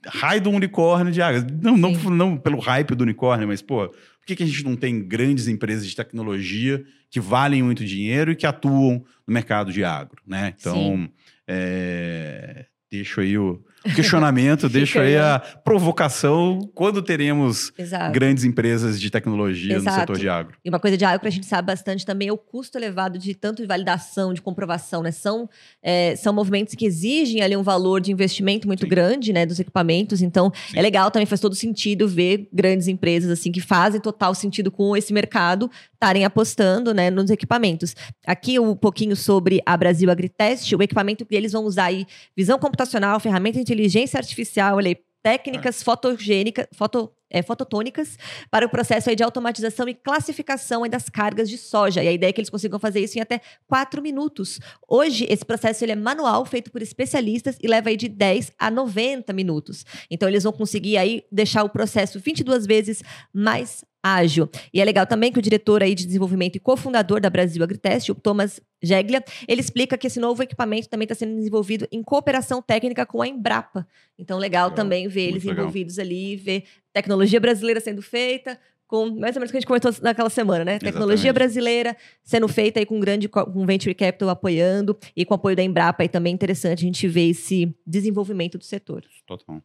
raio 0.06 0.42
do 0.42 0.50
unicórnio 0.50 1.12
de 1.12 1.22
agro? 1.22 1.46
Não, 1.62 1.78
não, 1.78 1.92
não, 1.92 2.38
pelo 2.38 2.60
hype 2.60 2.96
do 2.96 3.04
unicórnio, 3.04 3.48
mas, 3.48 3.62
pô, 3.62 3.88
por 3.88 4.26
que, 4.26 4.36
que 4.36 4.44
a 4.44 4.46
gente 4.46 4.64
não 4.64 4.76
tem 4.76 5.02
grandes 5.02 5.48
empresas 5.48 5.88
de 5.88 5.96
tecnologia 5.96 6.84
que 7.10 7.20
valem 7.20 7.64
muito 7.64 7.84
dinheiro 7.84 8.32
e 8.32 8.36
que 8.36 8.46
atuam 8.46 9.04
no 9.28 9.34
mercado 9.34 9.72
de 9.74 9.84
agro, 9.84 10.22
né? 10.26 10.54
Então, 10.58 11.10
é, 11.48 12.66
deixo 12.92 13.22
aí 13.22 13.38
o, 13.38 13.64
questionamento, 13.96 14.68
deixo 14.70 15.00
aí 15.00 15.18
a 15.18 15.40
provocação 15.64 16.70
quando 16.74 17.02
teremos 17.02 17.72
Exato. 17.78 18.12
grandes 18.12 18.44
empresas 18.44 19.00
de 19.00 19.10
tecnologia 19.10 19.76
Exato. 19.76 19.96
no 19.96 20.02
setor 20.02 20.18
de 20.18 20.30
agro. 20.30 20.58
E 20.64 20.70
uma 20.70 20.80
coisa 20.80 20.98
de 20.98 21.06
agro 21.06 21.22
que 21.22 21.28
a 21.28 21.32
gente 21.32 21.46
sabe 21.46 21.68
bastante 21.68 22.06
também 22.06 22.28
é 22.28 22.34
o 22.34 22.38
custo 22.38 22.78
elevado 22.78 23.18
de 23.18 23.34
tanto 23.34 23.62
de 23.62 23.68
validação, 23.68 24.34
de 24.34 24.42
comprovação, 24.42 25.02
né? 25.02 25.12
São, 25.12 25.50
é, 25.82 26.16
são 26.16 26.34
movimentos 26.34 26.76
que 26.76 26.86
exigem 26.86 27.42
ali 27.42 27.56
um 27.56 27.64
valor 27.64 28.02
de 28.02 28.12
investimento 28.12 28.68
muito 28.68 28.84
Sim. 28.84 28.90
grande, 28.90 29.34
né, 29.34 29.46
dos 29.46 29.60
equipamentos. 29.60 30.22
Então, 30.22 30.52
Sim. 30.70 30.80
é 30.80 30.82
legal 30.82 31.12
também, 31.12 31.26
faz 31.26 31.42
todo 31.42 31.56
sentido 31.56 32.08
ver 32.08 32.48
grandes 32.52 32.88
empresas 32.88 33.30
assim 33.30 33.52
que 33.52 33.62
fazem 33.62 34.02
total 34.02 34.34
sentido 34.34 34.72
com 34.72 34.96
esse 34.96 35.14
mercado 35.14 35.70
estarem 35.94 36.24
apostando, 36.24 36.94
né, 36.94 37.10
nos 37.10 37.30
equipamentos. 37.30 37.94
Aqui 38.26 38.58
um 38.58 38.76
pouquinho 38.76 39.16
sobre 39.16 39.62
a 39.66 39.76
Brasil 39.76 40.10
Agritest, 40.10 40.74
o 40.74 40.82
equipamento 40.82 41.26
que 41.26 41.36
eles 41.36 41.52
vão 41.52 41.66
usar 41.66 41.86
aí, 41.86 42.06
visão 42.36 42.58
computacional, 42.58 43.20
ferramenta 43.20 43.60
inteligência 43.70 44.18
artificial, 44.18 44.78
olha 44.78 44.98
técnicas 45.22 45.84
fotogênicas, 45.84 46.68
foto, 46.74 47.12
é, 47.30 47.42
fototônicas 47.42 48.18
para 48.50 48.66
o 48.66 48.70
processo 48.70 49.10
aí 49.10 49.16
de 49.16 49.24
automatização 49.24 49.88
e 49.88 49.94
classificação 49.94 50.84
aí 50.84 50.90
das 50.90 51.10
cargas 51.10 51.50
de 51.50 51.58
soja. 51.58 52.04
E 52.04 52.08
a 52.08 52.12
ideia 52.12 52.30
é 52.30 52.34
que 52.34 52.40
eles 52.40 52.50
consigam 52.50 52.80
fazer 52.80 53.00
isso 53.02 53.18
em 53.18 53.22
até 53.22 53.42
4 53.68 54.02
minutos. 54.02 54.60
Hoje, 54.88 55.26
esse 55.30 55.46
processo 55.46 55.84
ele 55.84 55.92
é 55.92 55.96
manual, 55.96 56.46
feito 56.46 56.72
por 56.72 56.82
especialistas 56.82 57.58
e 57.62 57.68
leva 57.68 57.90
aí 57.90 57.98
de 57.98 58.08
10 58.08 58.54
a 58.58 58.72
90 58.72 59.32
minutos. 59.34 59.86
Então, 60.10 60.28
eles 60.28 60.44
vão 60.44 60.54
conseguir 60.54 60.98
aí 60.98 61.24
deixar 61.32 61.64
o 61.64 61.70
processo 61.70 62.20
22 62.20 62.66
vezes 62.66 63.04
mais 63.34 63.84
ágil. 64.02 64.50
E 64.74 64.82
é 64.82 64.86
legal 64.86 65.06
também 65.06 65.32
que 65.32 65.40
o 65.40 65.42
diretor 65.42 65.84
aí 65.84 65.94
de 65.94 66.06
desenvolvimento 66.06 66.56
e 66.56 66.60
cofundador 66.60 67.20
da 67.20 67.30
Brasil 67.30 67.62
Agritest, 67.64 68.10
o 68.10 68.16
Thomas 68.16 68.60
Geglia, 68.82 69.24
ele 69.48 69.60
explica 69.60 69.98
que 69.98 70.08
esse 70.08 70.20
novo 70.20 70.42
equipamento 70.42 70.88
também 70.88 71.04
está 71.04 71.16
sendo 71.16 71.36
desenvolvido 71.36 71.88
em 71.92 72.02
cooperação 72.02 72.62
técnica 72.62 73.06
com 73.06 73.22
a 73.22 73.28
Embrapa. 73.28 73.86
Então, 74.18 74.38
legal, 74.38 74.70
legal. 74.70 74.76
também 74.76 75.08
ver 75.08 75.30
eles 75.30 75.44
legal. 75.44 75.64
envolvidos 75.64 76.00
ali, 76.00 76.36
ver 76.38 76.64
tecnologia 77.02 77.40
brasileira 77.40 77.80
sendo 77.80 78.02
feita, 78.02 78.60
com 78.88 79.06
mais 79.06 79.36
ou 79.36 79.40
menos 79.40 79.50
o 79.50 79.52
que 79.52 79.58
a 79.58 79.60
gente 79.60 79.68
comentou 79.68 79.94
naquela 80.02 80.30
semana, 80.30 80.66
né? 80.66 80.72
Exatamente. 80.74 80.94
Tecnologia 80.94 81.32
brasileira 81.32 81.98
sendo 82.24 82.48
feita 82.48 82.80
aí 82.80 82.86
com 82.86 83.00
grande 83.00 83.30
com 83.30 83.66
venture 83.66 83.94
capital 83.94 84.30
apoiando 84.30 84.98
e 85.16 85.24
com 85.24 85.34
apoio 85.34 85.56
da 85.56 85.64
Embrapa 85.64 86.04
aí 86.04 86.10
também 86.10 86.32
é 86.32 86.34
interessante 86.34 86.80
a 86.80 86.86
gente 86.86 87.08
ver 87.08 87.30
esse 87.30 87.76
desenvolvimento 87.86 88.58
do 88.58 88.64
setor. 88.64 89.04
Total. 89.28 89.62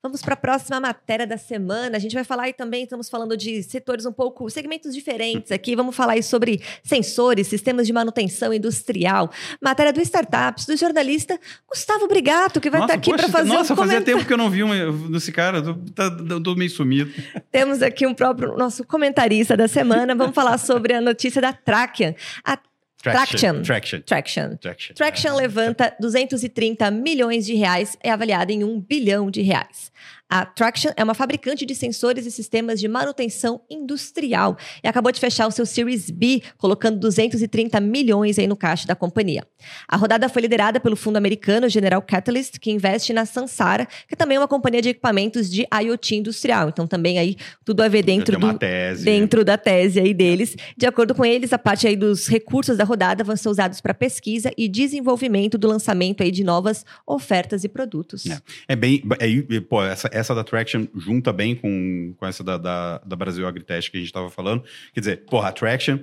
Vamos 0.00 0.22
para 0.22 0.34
a 0.34 0.36
próxima 0.36 0.78
matéria 0.78 1.26
da 1.26 1.36
semana. 1.36 1.96
A 1.96 1.98
gente 1.98 2.14
vai 2.14 2.22
falar 2.22 2.44
aí 2.44 2.52
também, 2.52 2.84
estamos 2.84 3.08
falando 3.08 3.36
de 3.36 3.64
setores 3.64 4.06
um 4.06 4.12
pouco, 4.12 4.48
segmentos 4.48 4.94
diferentes 4.94 5.50
aqui. 5.50 5.74
Vamos 5.74 5.96
falar 5.96 6.12
aí 6.12 6.22
sobre 6.22 6.62
sensores, 6.84 7.48
sistemas 7.48 7.84
de 7.84 7.92
manutenção 7.92 8.54
industrial. 8.54 9.28
Matéria 9.60 9.92
do 9.92 10.00
Startups, 10.00 10.66
do 10.66 10.76
jornalista 10.76 11.36
Gustavo 11.68 12.06
Brigato, 12.06 12.60
que 12.60 12.70
vai 12.70 12.82
estar 12.82 12.94
aqui 12.94 13.10
para 13.10 13.28
fazer 13.28 13.48
nossa, 13.48 13.74
fazia 13.74 14.00
tempo 14.00 14.24
que 14.24 14.32
eu 14.32 14.38
não 14.38 14.48
vi 14.48 14.62
um, 14.62 15.10
desse 15.10 15.32
cara, 15.32 15.58
eu 15.58 15.74
tô, 15.74 16.16
tô, 16.24 16.40
tô 16.42 16.54
meio 16.54 16.70
sumido. 16.70 17.12
Temos 17.50 17.82
aqui 17.82 18.06
um 18.06 18.14
próprio, 18.14 18.56
nosso 18.56 18.84
comentarista 18.84 19.56
da 19.56 19.66
semana. 19.66 20.14
Vamos 20.14 20.34
falar 20.34 20.58
sobre 20.58 20.94
a 20.94 21.00
notícia 21.00 21.42
da 21.42 21.52
Trakian. 21.52 22.14
A 22.44 22.56
Traction. 23.02 23.62
Traction. 23.62 24.02
Traction. 24.02 24.56
Traction. 24.56 24.94
Traction 24.94 25.36
levanta 25.36 25.94
230 26.00 26.90
milhões 26.90 27.46
de 27.46 27.54
reais, 27.54 27.96
é 28.02 28.10
avaliada 28.10 28.52
em 28.52 28.64
1 28.64 28.80
bilhão 28.80 29.30
de 29.30 29.40
reais. 29.40 29.92
A 30.30 30.44
Traction 30.44 30.90
é 30.94 31.02
uma 31.02 31.14
fabricante 31.14 31.64
de 31.64 31.74
sensores 31.74 32.26
e 32.26 32.30
sistemas 32.30 32.78
de 32.78 32.86
manutenção 32.86 33.62
industrial 33.70 34.58
e 34.84 34.88
acabou 34.88 35.10
de 35.10 35.18
fechar 35.18 35.46
o 35.46 35.50
seu 35.50 35.64
Series 35.64 36.10
B, 36.10 36.42
colocando 36.58 36.98
230 36.98 37.80
milhões 37.80 38.38
aí 38.38 38.46
no 38.46 38.56
caixa 38.56 38.86
da 38.86 38.94
companhia. 38.94 39.46
A 39.88 39.96
rodada 39.96 40.28
foi 40.28 40.42
liderada 40.42 40.78
pelo 40.78 40.96
fundo 40.96 41.16
americano 41.16 41.66
General 41.68 42.02
Catalyst, 42.02 42.58
que 42.58 42.70
investe 42.70 43.14
na 43.14 43.24
Sansara, 43.24 43.88
que 44.06 44.14
também 44.14 44.36
é 44.36 44.40
uma 44.40 44.48
companhia 44.48 44.82
de 44.82 44.90
equipamentos 44.90 45.50
de 45.50 45.66
IoT 45.72 46.16
industrial. 46.16 46.68
Então 46.68 46.86
também 46.86 47.18
aí 47.18 47.36
tudo 47.64 47.82
a 47.82 47.88
ver 47.88 48.02
dentro 48.02 48.38
do 48.38 48.58
tese. 48.58 49.04
dentro 49.04 49.44
da 49.44 49.56
tese 49.56 49.98
aí 49.98 50.12
deles. 50.12 50.54
De 50.76 50.86
acordo 50.86 51.14
com 51.14 51.24
eles, 51.24 51.54
a 51.54 51.58
parte 51.58 51.86
aí 51.86 51.96
dos 51.96 52.26
recursos 52.26 52.76
da 52.76 52.84
rodada 52.84 53.24
vão 53.24 53.36
ser 53.36 53.48
usados 53.48 53.80
para 53.80 53.94
pesquisa 53.94 54.52
e 54.58 54.68
desenvolvimento 54.68 55.56
do 55.56 55.66
lançamento 55.66 56.22
aí 56.22 56.30
de 56.30 56.44
novas 56.44 56.84
ofertas 57.06 57.64
e 57.64 57.68
produtos. 57.68 58.26
É, 58.26 58.40
é 58.68 58.76
bem, 58.76 59.02
é, 59.18 59.60
pô, 59.60 59.82
essa 59.82 60.08
essa 60.18 60.34
da 60.34 60.44
Traction 60.44 60.86
junta 60.94 61.32
bem 61.32 61.54
com, 61.54 62.14
com 62.16 62.26
essa 62.26 62.44
da, 62.44 62.58
da, 62.58 62.98
da 62.98 63.16
Brasil 63.16 63.46
Agritech 63.46 63.90
que 63.90 63.96
a 63.96 64.00
gente 64.00 64.08
estava 64.08 64.30
falando. 64.30 64.62
Quer 64.92 65.00
dizer, 65.00 65.24
porra, 65.26 65.48
a 65.48 65.52
Traction. 65.52 65.98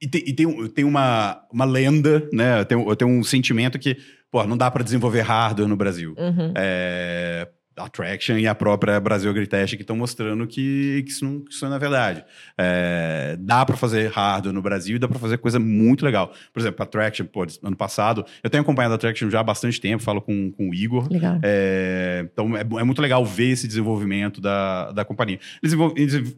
E, 0.00 0.08
tem, 0.08 0.22
e 0.26 0.32
tem, 0.32 0.68
tem 0.68 0.84
uma, 0.84 1.42
uma 1.52 1.64
lenda, 1.64 2.28
né? 2.32 2.64
Tem, 2.64 2.96
tem 2.96 3.08
um 3.08 3.22
sentimento 3.22 3.78
que, 3.78 3.96
porra, 4.30 4.46
não 4.46 4.56
dá 4.56 4.70
para 4.70 4.84
desenvolver 4.84 5.20
hardware 5.20 5.68
no 5.68 5.76
Brasil. 5.76 6.14
Uhum. 6.18 6.52
É, 6.56 7.48
a 7.76 7.88
Traction 7.88 8.38
e 8.38 8.46
a 8.46 8.54
própria 8.54 8.98
Brasil 8.98 9.30
Agritest 9.30 9.76
que 9.76 9.82
estão 9.82 9.96
mostrando 9.96 10.46
que, 10.46 11.02
que, 11.04 11.10
isso 11.10 11.24
não, 11.24 11.40
que 11.40 11.52
isso 11.52 11.68
não 11.68 11.76
é 11.76 11.78
verdade. 11.78 12.24
É, 12.56 13.36
dá 13.38 13.64
para 13.64 13.76
fazer 13.76 14.10
hardware 14.10 14.54
no 14.54 14.62
Brasil 14.62 14.96
e 14.96 14.98
dá 14.98 15.06
para 15.06 15.18
fazer 15.18 15.38
coisa 15.38 15.58
muito 15.58 16.04
legal. 16.04 16.32
Por 16.52 16.60
exemplo, 16.60 16.82
a 16.82 16.86
Traction, 16.86 17.26
pô, 17.26 17.46
ano 17.62 17.76
passado, 17.76 18.24
eu 18.42 18.48
tenho 18.48 18.62
acompanhado 18.62 18.94
a 18.94 18.98
Traction 18.98 19.28
já 19.28 19.40
há 19.40 19.42
bastante 19.42 19.80
tempo, 19.80 20.02
falo 20.02 20.22
com, 20.22 20.50
com 20.52 20.70
o 20.70 20.74
Igor. 20.74 21.06
Legal. 21.10 21.38
É, 21.42 22.26
então 22.32 22.56
é, 22.56 22.60
é, 22.60 22.84
muito 22.84 23.02
legal 23.02 23.24
ver 23.24 23.50
esse 23.50 23.68
desenvolvimento 23.68 24.40
da, 24.40 24.92
da 24.92 25.04
companhia. 25.04 25.38
Eles, 25.62 25.74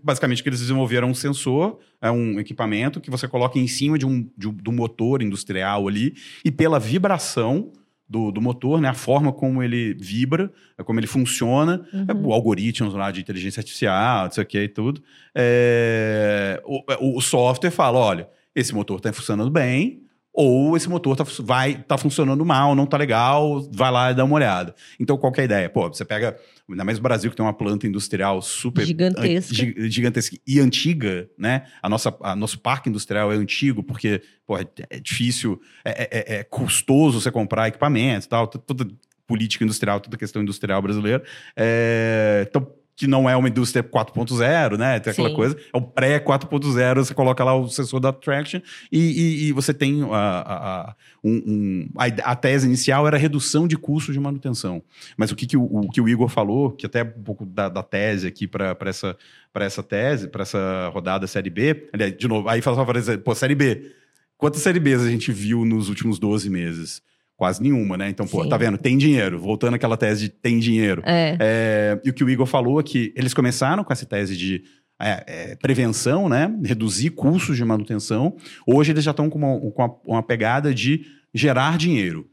basicamente, 0.02 0.42
que 0.42 0.48
eles 0.48 0.60
desenvolveram 0.60 1.08
um 1.08 1.14
sensor, 1.14 1.78
é 2.00 2.10
um 2.10 2.38
equipamento 2.40 3.00
que 3.00 3.10
você 3.10 3.28
coloca 3.28 3.58
em 3.58 3.68
cima 3.68 3.98
de 3.98 4.06
um, 4.06 4.28
de 4.36 4.48
um, 4.48 4.52
de 4.52 4.70
um 4.70 4.72
motor 4.72 5.22
industrial 5.22 5.86
ali 5.86 6.14
e 6.44 6.50
pela 6.50 6.78
vibração 6.78 7.72
do, 8.08 8.32
do, 8.32 8.40
motor, 8.40 8.80
né? 8.80 8.88
A 8.88 8.94
forma 8.94 9.32
como 9.32 9.62
ele 9.62 9.94
vibra, 9.94 10.50
como 10.84 10.98
ele 10.98 11.06
funciona, 11.06 11.86
uhum. 11.92 12.06
É, 12.08 12.14
o 12.14 12.32
algoritmos 12.32 12.94
lá 12.94 13.10
de 13.10 13.20
inteligência 13.20 13.60
artificial, 13.60 14.24
não 14.24 14.30
sei 14.30 14.42
o 14.42 14.46
que 14.46 14.58
e 14.62 14.68
tudo. 14.68 15.02
É, 15.34 16.62
o, 16.64 17.18
o, 17.18 17.20
software 17.20 17.70
fala, 17.70 17.98
olha, 17.98 18.28
esse 18.54 18.74
motor 18.74 18.96
está 18.96 19.12
funcionando 19.12 19.50
bem, 19.50 20.02
ou 20.32 20.76
esse 20.76 20.88
motor 20.88 21.16
tá, 21.16 21.24
vai, 21.40 21.82
tá 21.82 21.98
funcionando 21.98 22.44
mal, 22.44 22.74
não 22.74 22.86
tá 22.86 22.96
legal, 22.96 23.68
vai 23.72 23.90
lá 23.90 24.10
e 24.10 24.14
dá 24.14 24.24
uma 24.24 24.36
olhada. 24.36 24.74
Então, 24.98 25.16
qual 25.16 25.32
é 25.36 25.40
a 25.40 25.44
ideia? 25.44 25.68
Pô, 25.68 25.88
você 25.88 26.04
pega, 26.04 26.38
ainda 26.68 26.84
mais 26.84 26.98
no 26.98 27.02
Brasil, 27.02 27.30
que 27.30 27.36
tem 27.36 27.44
uma 27.44 27.52
planta 27.52 27.86
industrial 27.86 28.40
super 28.40 28.84
gigantesca, 28.84 29.54
an, 29.54 29.90
gigantesca 29.90 30.36
e 30.46 30.60
antiga, 30.60 31.28
né? 31.36 31.64
A 31.82 31.88
nossa, 31.88 32.16
a 32.20 32.36
nosso 32.36 32.60
parque 32.60 32.88
industrial 32.88 33.32
é 33.32 33.36
antigo, 33.36 33.82
porque 33.82 34.22
pô, 34.46 34.56
é, 34.56 34.64
é 34.90 35.00
difícil, 35.00 35.60
é, 35.84 35.90
é, 35.90 36.08
é, 36.10 36.38
é 36.40 36.44
custoso 36.44 37.20
você 37.20 37.30
comprar 37.30 37.68
equipamentos 37.68 38.26
e 38.26 38.28
tal, 38.28 38.46
toda 38.46 38.86
política 39.26 39.64
industrial, 39.64 40.00
toda 40.00 40.16
questão 40.16 40.40
industrial 40.40 40.80
brasileira. 40.80 41.22
É, 41.56 42.46
então, 42.48 42.66
que 42.98 43.06
não 43.06 43.30
é 43.30 43.36
uma 43.36 43.48
indústria 43.48 43.80
4.0, 43.80 44.76
né? 44.76 44.98
Tem 44.98 45.12
aquela 45.12 45.28
Sim. 45.28 45.34
coisa. 45.36 45.56
É 45.72 45.78
o 45.78 45.80
pré 45.80 46.18
4.0, 46.18 46.96
você 46.96 47.14
coloca 47.14 47.44
lá 47.44 47.54
o 47.54 47.68
sensor 47.68 48.00
da 48.00 48.12
Traction 48.12 48.60
e, 48.90 48.98
e, 48.98 49.44
e 49.46 49.52
você 49.52 49.72
tem 49.72 50.02
a, 50.02 50.16
a, 50.16 50.94
um, 51.22 51.30
um, 51.30 51.88
a, 51.96 52.32
a, 52.32 52.34
tese 52.34 52.66
inicial 52.66 53.06
era 53.06 53.16
redução 53.16 53.68
de 53.68 53.76
custo 53.76 54.12
de 54.12 54.18
manutenção. 54.18 54.82
Mas 55.16 55.30
o 55.30 55.36
que, 55.36 55.46
que, 55.46 55.56
o, 55.56 55.62
o 55.62 55.88
que 55.88 56.00
o 56.00 56.08
Igor 56.08 56.28
falou, 56.28 56.72
que 56.72 56.86
até 56.86 57.04
um 57.04 57.22
pouco 57.22 57.46
da, 57.46 57.68
da 57.68 57.84
tese 57.84 58.26
aqui 58.26 58.48
para 58.48 58.76
essa, 58.86 59.16
essa 59.54 59.82
tese, 59.82 60.26
para 60.26 60.42
essa 60.42 60.90
rodada 60.92 61.24
Série 61.28 61.50
B, 61.50 61.88
aliás, 61.92 62.16
de 62.16 62.26
novo, 62.26 62.48
aí 62.48 62.60
fala, 62.60 62.84
pô, 63.24 63.32
Série 63.32 63.54
B. 63.54 63.92
Quantas 64.36 64.60
Série 64.60 64.80
Bs 64.80 65.02
a 65.02 65.10
gente 65.10 65.30
viu 65.30 65.64
nos 65.64 65.88
últimos 65.88 66.18
12 66.18 66.50
meses? 66.50 67.00
Quase 67.38 67.62
nenhuma, 67.62 67.96
né? 67.96 68.10
Então, 68.10 68.26
pô, 68.26 68.42
Sim. 68.42 68.48
tá 68.48 68.56
vendo? 68.56 68.76
Tem 68.76 68.98
dinheiro. 68.98 69.38
Voltando 69.38 69.74
àquela 69.74 69.96
tese 69.96 70.22
de 70.22 70.28
tem 70.28 70.58
dinheiro. 70.58 71.04
É. 71.06 71.36
É, 71.38 72.00
e 72.04 72.10
o 72.10 72.12
que 72.12 72.24
o 72.24 72.28
Igor 72.28 72.46
falou 72.46 72.80
é 72.80 72.82
que 72.82 73.12
eles 73.14 73.32
começaram 73.32 73.84
com 73.84 73.92
essa 73.92 74.04
tese 74.04 74.36
de 74.36 74.64
é, 75.00 75.24
é, 75.52 75.54
prevenção, 75.54 76.28
né? 76.28 76.52
Reduzir 76.64 77.10
custos 77.10 77.56
de 77.56 77.64
manutenção. 77.64 78.36
Hoje 78.66 78.90
eles 78.90 79.04
já 79.04 79.12
estão 79.12 79.30
com, 79.30 79.38
uma, 79.38 79.70
com 79.70 79.82
uma, 79.82 79.96
uma, 80.04 80.22
pegada 80.22 80.74
de 80.74 81.06
gerar 81.32 81.78
dinheiro. 81.78 82.26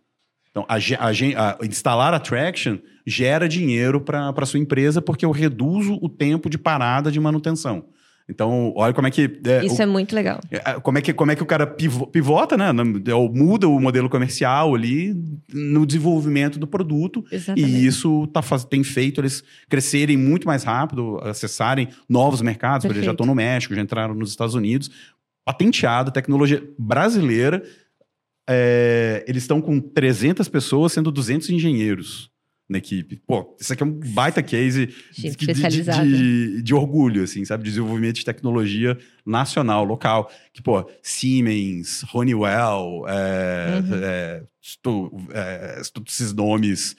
Então, 0.50 0.66
a, 0.68 0.74
a, 0.74 1.60
a, 1.62 1.66
instalar 1.68 2.12
a 2.12 2.20
Traction 2.20 2.80
gera 3.06 3.48
dinheiro 3.48 4.02
para 4.02 4.34
a 4.36 4.46
sua 4.48 4.60
empresa 4.60 5.04
porque 5.04 5.24
eu 5.24 5.30
reduzo 5.30 6.00
o 6.02 6.10
tempo 6.10 6.50
de 6.50 6.58
parada 6.58 7.12
de 7.12 7.20
manutenção. 7.20 7.90
Então, 8.28 8.74
olha 8.76 8.94
como 8.94 9.08
é 9.08 9.12
que. 9.12 9.40
É, 9.46 9.64
Isso 9.64 9.78
o, 9.78 9.82
é 9.82 9.86
muito 9.86 10.16
legal. 10.16 10.40
É, 10.50 10.80
como 10.80 10.98
é 10.98 11.02
que, 11.02 11.14
como 11.14 11.32
é 11.32 11.36
que 11.36 11.44
o 11.44 11.46
cara 11.46 11.68
pivota, 11.68 12.58
né? 12.58 12.72
Ou 13.14 13.32
muda 13.32 13.68
o 13.68 13.80
modelo 13.80 14.10
comercial 14.10 14.74
ali 14.74 15.16
no 15.54 15.86
desenvolvimento 15.86 16.58
do 16.58 16.66
produto. 16.66 17.24
Exatamente. 17.32 17.70
E 17.70 17.86
isso 17.86 18.26
tá, 18.28 18.42
tem 18.68 18.84
feito 18.84 19.22
eles 19.22 19.44
crescerem 19.70 20.18
muito 20.18 20.48
mais 20.48 20.64
rápido, 20.64 21.20
acessarem 21.22 21.88
novos 22.10 22.42
mercados. 22.42 22.86
Eles 22.86 23.06
já 23.06 23.12
estão 23.12 23.28
no 23.28 23.36
México, 23.36 23.76
já 23.76 23.82
entraram 23.82 24.16
nos 24.16 24.32
Estados 24.32 24.56
Unidos. 24.56 24.90
Patenteado, 25.46 26.10
tecnologia 26.10 26.64
brasileira. 26.80 27.62
É, 28.50 29.24
eles 29.28 29.44
estão 29.44 29.62
com 29.62 29.80
300 29.80 30.48
pessoas, 30.50 30.94
sendo 30.94 31.12
200 31.12 31.50
engenheiros 31.52 32.32
na 32.68 32.80
equipe. 32.80 33.22
Pô, 33.28 33.56
isso 33.60 33.72
aqui 33.72 33.84
é 33.84 33.86
um 33.86 33.92
baita 33.92 34.42
case 34.42 34.88
de, 35.12 35.30
de, 35.36 35.54
de, 35.54 36.62
de, 36.64 36.74
orgulho, 36.74 37.24
assim, 37.24 37.46
sabe? 37.46 37.64
Desenvolvimento 37.64 38.16
de 38.16 38.26
tecnologia 38.26 38.98
nacional, 39.26 39.84
local. 39.84 40.32
Que, 40.52 40.62
pô, 40.62 40.90
Siemens, 41.02 42.04
Honeywell, 42.14 43.06
é, 43.08 43.84
uhum. 43.84 44.04
é, 44.04 44.44
é, 45.34 45.82
esses 46.08 46.34
nomes 46.34 46.96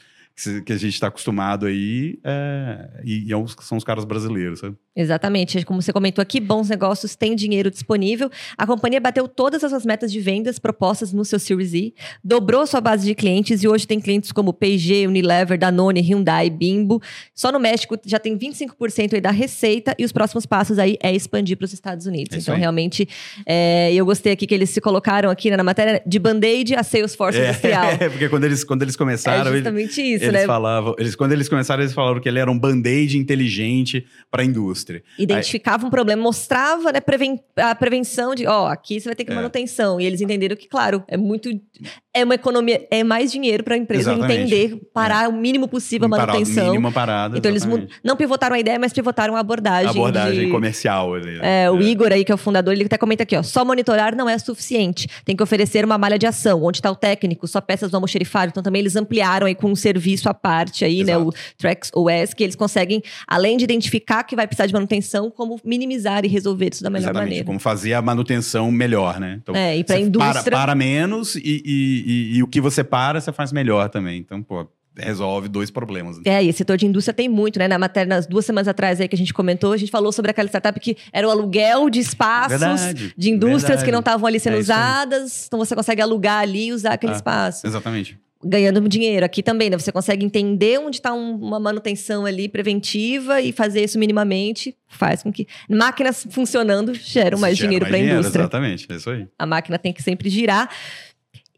que 0.65 0.73
a 0.73 0.77
gente 0.77 0.93
está 0.93 1.07
acostumado 1.07 1.65
aí, 1.65 2.19
é, 2.23 3.01
e, 3.03 3.29
e 3.29 3.33
é 3.33 3.45
são 3.61 3.79
os 3.79 3.85
caras 3.85 4.05
brasileiros, 4.05 4.61
sabe? 4.61 4.77
Exatamente. 4.95 5.63
Como 5.65 5.83
você 5.83 5.93
comentou 5.93 6.23
aqui, 6.23 6.41
Bons 6.41 6.71
Negócios 6.71 7.15
tem 7.15 7.35
dinheiro 7.35 7.71
disponível. 7.71 8.31
A 8.57 8.67
companhia 8.67 8.99
bateu 8.99 9.29
todas 9.29 9.63
as 9.63 9.71
suas 9.71 9.85
metas 9.85 10.11
de 10.11 10.21
vendas 10.21 10.59
propostas 10.59 11.13
no 11.13 11.25
seu 11.25 11.39
Series 11.39 11.75
E, 11.75 11.95
dobrou 12.25 12.67
sua 12.67 12.81
base 12.81 13.05
de 13.05 13.15
clientes 13.15 13.63
e 13.63 13.69
hoje 13.69 13.87
tem 13.87 14.01
clientes 14.01 14.33
como 14.33 14.55
P&G, 14.55 15.07
Unilever, 15.07 15.59
Danone, 15.59 16.01
Hyundai, 16.01 16.49
Bimbo. 16.49 17.03
Só 17.35 17.53
no 17.53 17.61
México 17.61 17.99
já 18.07 18.19
tem 18.19 18.39
25% 18.39 19.15
aí 19.15 19.21
da 19.21 19.31
receita 19.31 19.95
e 19.99 20.05
os 20.05 20.13
próximos 20.13 20.47
passos 20.47 20.79
aí 20.79 20.97
é 21.03 21.15
expandir 21.15 21.59
para 21.59 21.67
os 21.67 21.73
Estados 21.73 22.07
Unidos. 22.07 22.35
É 22.35 22.41
então, 22.41 22.55
aí. 22.55 22.61
realmente, 22.61 23.07
é, 23.47 23.93
eu 23.93 24.05
gostei 24.07 24.33
aqui 24.33 24.47
que 24.47 24.55
eles 24.55 24.71
se 24.71 24.81
colocaram 24.81 25.31
aqui 25.31 25.51
né, 25.51 25.57
na 25.57 25.65
matéria 25.65 26.03
de 26.07 26.19
band-aid 26.19 26.75
a 26.75 26.83
Salesforce 26.83 27.39
é, 27.39 27.49
industrial. 27.51 27.87
É, 27.99 28.09
porque 28.11 28.29
quando 28.29 28.45
eles, 28.45 28.63
quando 28.63 28.83
eles 28.83 28.97
começaram... 28.97 29.51
É 29.51 29.55
justamente 29.57 30.01
eles, 30.01 30.23
isso, 30.23 30.26
eles 30.27 30.41
né? 30.41 30.47
Falavam, 30.47 30.95
eles, 30.99 31.15
quando 31.15 31.33
eles 31.33 31.49
começaram, 31.49 31.83
eles 31.83 31.95
falaram 31.95 32.21
que 32.21 32.29
ele 32.29 32.39
era 32.39 32.51
um 32.51 32.59
band-aid 32.59 33.19
inteligente 33.19 34.07
para 34.31 34.43
a 34.43 34.45
indústria. 34.45 35.03
Identificava 35.19 35.85
Aí... 35.85 35.87
um 35.89 35.91
problema, 35.91 36.23
mostrava 36.23 36.93
né, 36.93 37.01
preven 37.01 37.41
a 37.57 37.75
prevenção 37.75 38.35
de, 38.35 38.47
ó, 38.47 38.65
oh, 38.65 38.67
aqui 38.67 39.01
você 39.01 39.09
vai 39.09 39.17
ter 39.17 39.25
que 39.25 39.33
é. 39.33 39.35
manutenção. 39.35 40.01
E 40.01 40.07
eles 40.07 40.21
entenderam 40.21 40.57
que, 40.57 40.69
claro, 40.69 41.05
é 41.09 41.17
muito. 41.17 41.49
É 42.17 42.25
uma 42.25 42.35
economia, 42.35 42.87
é 42.91 43.05
mais 43.05 43.31
dinheiro 43.31 43.63
para 43.63 43.75
a 43.75 43.79
empresa 43.79 44.13
exatamente. 44.13 44.55
entender, 44.55 44.81
parar 44.95 45.25
é. 45.25 45.29
o 45.29 45.33
mínimo 45.33 45.69
possível 45.69 46.07
a 46.07 46.09
manutenção. 46.09 46.69
Mínimo 46.69 46.91
parada. 46.91 47.37
Então 47.37 47.53
exatamente. 47.53 47.89
eles 47.89 48.01
não 48.03 48.17
pivotaram 48.17 48.57
a 48.57 48.59
ideia, 48.59 48.79
mas 48.79 48.91
pivotaram 48.93 49.37
a 49.37 49.41
abordagem. 49.41 49.89
A 49.89 49.91
abordagem 49.91 50.47
de... 50.47 50.51
comercial. 50.51 51.15
Ali, 51.15 51.39
né? 51.39 51.65
é, 51.65 51.71
o 51.71 51.79
é. 51.79 51.83
Igor 51.83 52.11
aí, 52.11 52.25
que 52.25 52.33
é 52.33 52.35
o 52.35 52.39
fundador, 52.39 52.73
ele 52.73 52.85
até 52.85 52.97
comenta 52.97 53.23
aqui, 53.23 53.37
ó. 53.37 53.43
Só 53.43 53.67
monitorar 53.67 54.17
não 54.17 54.29
é 54.29 54.39
suficiente. 54.39 55.07
Tem 55.27 55.37
que 55.37 55.43
oferecer 55.43 55.85
uma 55.85 55.99
malha 55.99 56.19
de 56.19 56.27
ação. 56.27 56.65
Onde 56.65 56.79
está 56.79 56.91
o 56.91 56.97
técnico, 56.97 57.47
só 57.47 57.61
peças 57.61 57.91
do 57.91 57.97
almoxerifado. 57.97 58.49
Então 58.49 58.63
também 58.63 58.81
eles 58.81 58.97
ampliaram 58.97 59.47
aí 59.47 59.55
com 59.55 59.71
um 59.71 59.77
serviço 59.77 60.29
à 60.29 60.33
parte 60.33 60.87
aí, 60.87 61.03
Exato. 61.03 61.21
né? 61.21 61.27
O 61.27 61.33
Trex 61.59 61.91
OS, 61.95 62.33
que 62.33 62.43
eles 62.43 62.57
conseguem, 62.57 63.03
além 63.29 63.59
de 63.59 63.65
identificar 63.65 64.25
que 64.25 64.35
vai 64.35 64.47
precisar 64.47 64.67
de 64.67 64.73
manutenção, 64.73 65.31
como 65.31 65.61
minimizar 65.63 66.25
e 66.25 66.29
resolver 66.29 66.71
isso 66.73 66.83
da 66.83 66.89
melhor 66.89 67.11
Exatamente, 67.11 67.29
maneira. 67.29 67.45
Como 67.45 67.59
fazer 67.59 67.93
a 67.93 68.01
manutenção 68.01 68.71
melhor, 68.73 69.21
né? 69.21 69.39
Então, 69.43 69.55
é, 69.55 69.77
e 69.77 69.85
para 69.85 69.97
a 69.97 70.01
indústria... 70.01 70.43
Para, 70.43 70.51
para 70.51 70.75
menos 70.75 71.37
e, 71.37 71.63
e, 71.65 72.06
e, 72.07 72.37
e, 72.37 72.43
o 72.43 72.47
que 72.47 72.61
você 72.61 72.85
para, 72.85 73.21
você 73.21 73.33
faz 73.33 73.53
melhor 73.53 73.89
também. 73.89 74.19
Então, 74.19 74.43
pô, 74.43 74.67
resolve 74.97 75.49
dois 75.49 75.71
problemas. 75.71 76.19
É, 76.25 76.43
e 76.43 76.49
esse 76.49 76.59
setor 76.59 76.77
de 76.77 76.87
indústria 76.87 77.13
tem 77.13 77.29
muito, 77.29 77.59
né? 77.59 77.69
Na 77.69 77.79
matéria, 77.79 78.09
nas 78.09 78.27
duas 78.27 78.47
semanas 78.47 78.69
atrás 78.69 79.01
aí 79.01 79.09
que 79.09 79.15
a 79.15 79.19
gente 79.19 79.35
comentou, 79.35 79.73
a 79.73 79.77
gente 79.77 79.91
falou 79.91 80.13
sobre 80.13 80.31
aquela 80.31 80.49
startup 80.49 80.79
que 80.81 80.97
era 81.13 81.27
o 81.27 81.31
aluguel 81.31 81.91
de 81.91 82.01
espaços 82.01 82.61
verdade, 82.61 83.15
de 83.17 83.31
indústrias 83.31 83.63
verdade. 83.63 83.85
que 83.85 83.93
não 83.93 84.01
estavam 84.01 84.27
ali 84.27 84.41
sendo 84.41 84.57
é 84.57 84.61
usadas. 84.61 85.47
Então 85.47 85.59
você 85.59 85.75
consegue 85.75 86.01
alugar 86.01 86.41
ali 86.41 86.69
e 86.69 86.73
usar 86.73 86.95
aquele 86.95 87.13
ah, 87.13 87.17
espaço. 87.17 87.67
Exatamente 87.67 88.19
ganhando 88.45 88.87
dinheiro. 88.89 89.25
Aqui 89.25 89.43
também, 89.43 89.71
né? 89.71 89.79
Você 89.79 89.91
consegue 89.91 90.25
entender 90.25 90.79
onde 90.79 90.97
está 90.97 91.13
um, 91.13 91.37
uma 91.37 91.59
manutenção 91.59 92.25
ali 92.25 92.49
preventiva 92.49 93.41
e 93.41 93.51
fazer 93.53 93.83
isso 93.83 93.99
minimamente. 93.99 94.77
Faz 94.87 95.23
com 95.23 95.33
que 95.33 95.47
máquinas 95.69 96.27
funcionando 96.31 96.95
geram 96.95 97.39
mais 97.39 97.57
Gera 97.57 97.67
dinheiro 97.69 97.87
para 97.87 97.97
a 97.97 97.99
indústria. 97.99 98.43
Exatamente, 98.43 98.87
é 98.91 98.97
isso 98.97 99.11
aí. 99.11 99.27
A 99.39 99.47
máquina 99.47 99.79
tem 99.79 99.93
que 99.93 100.03
sempre 100.03 100.29
girar. 100.29 100.71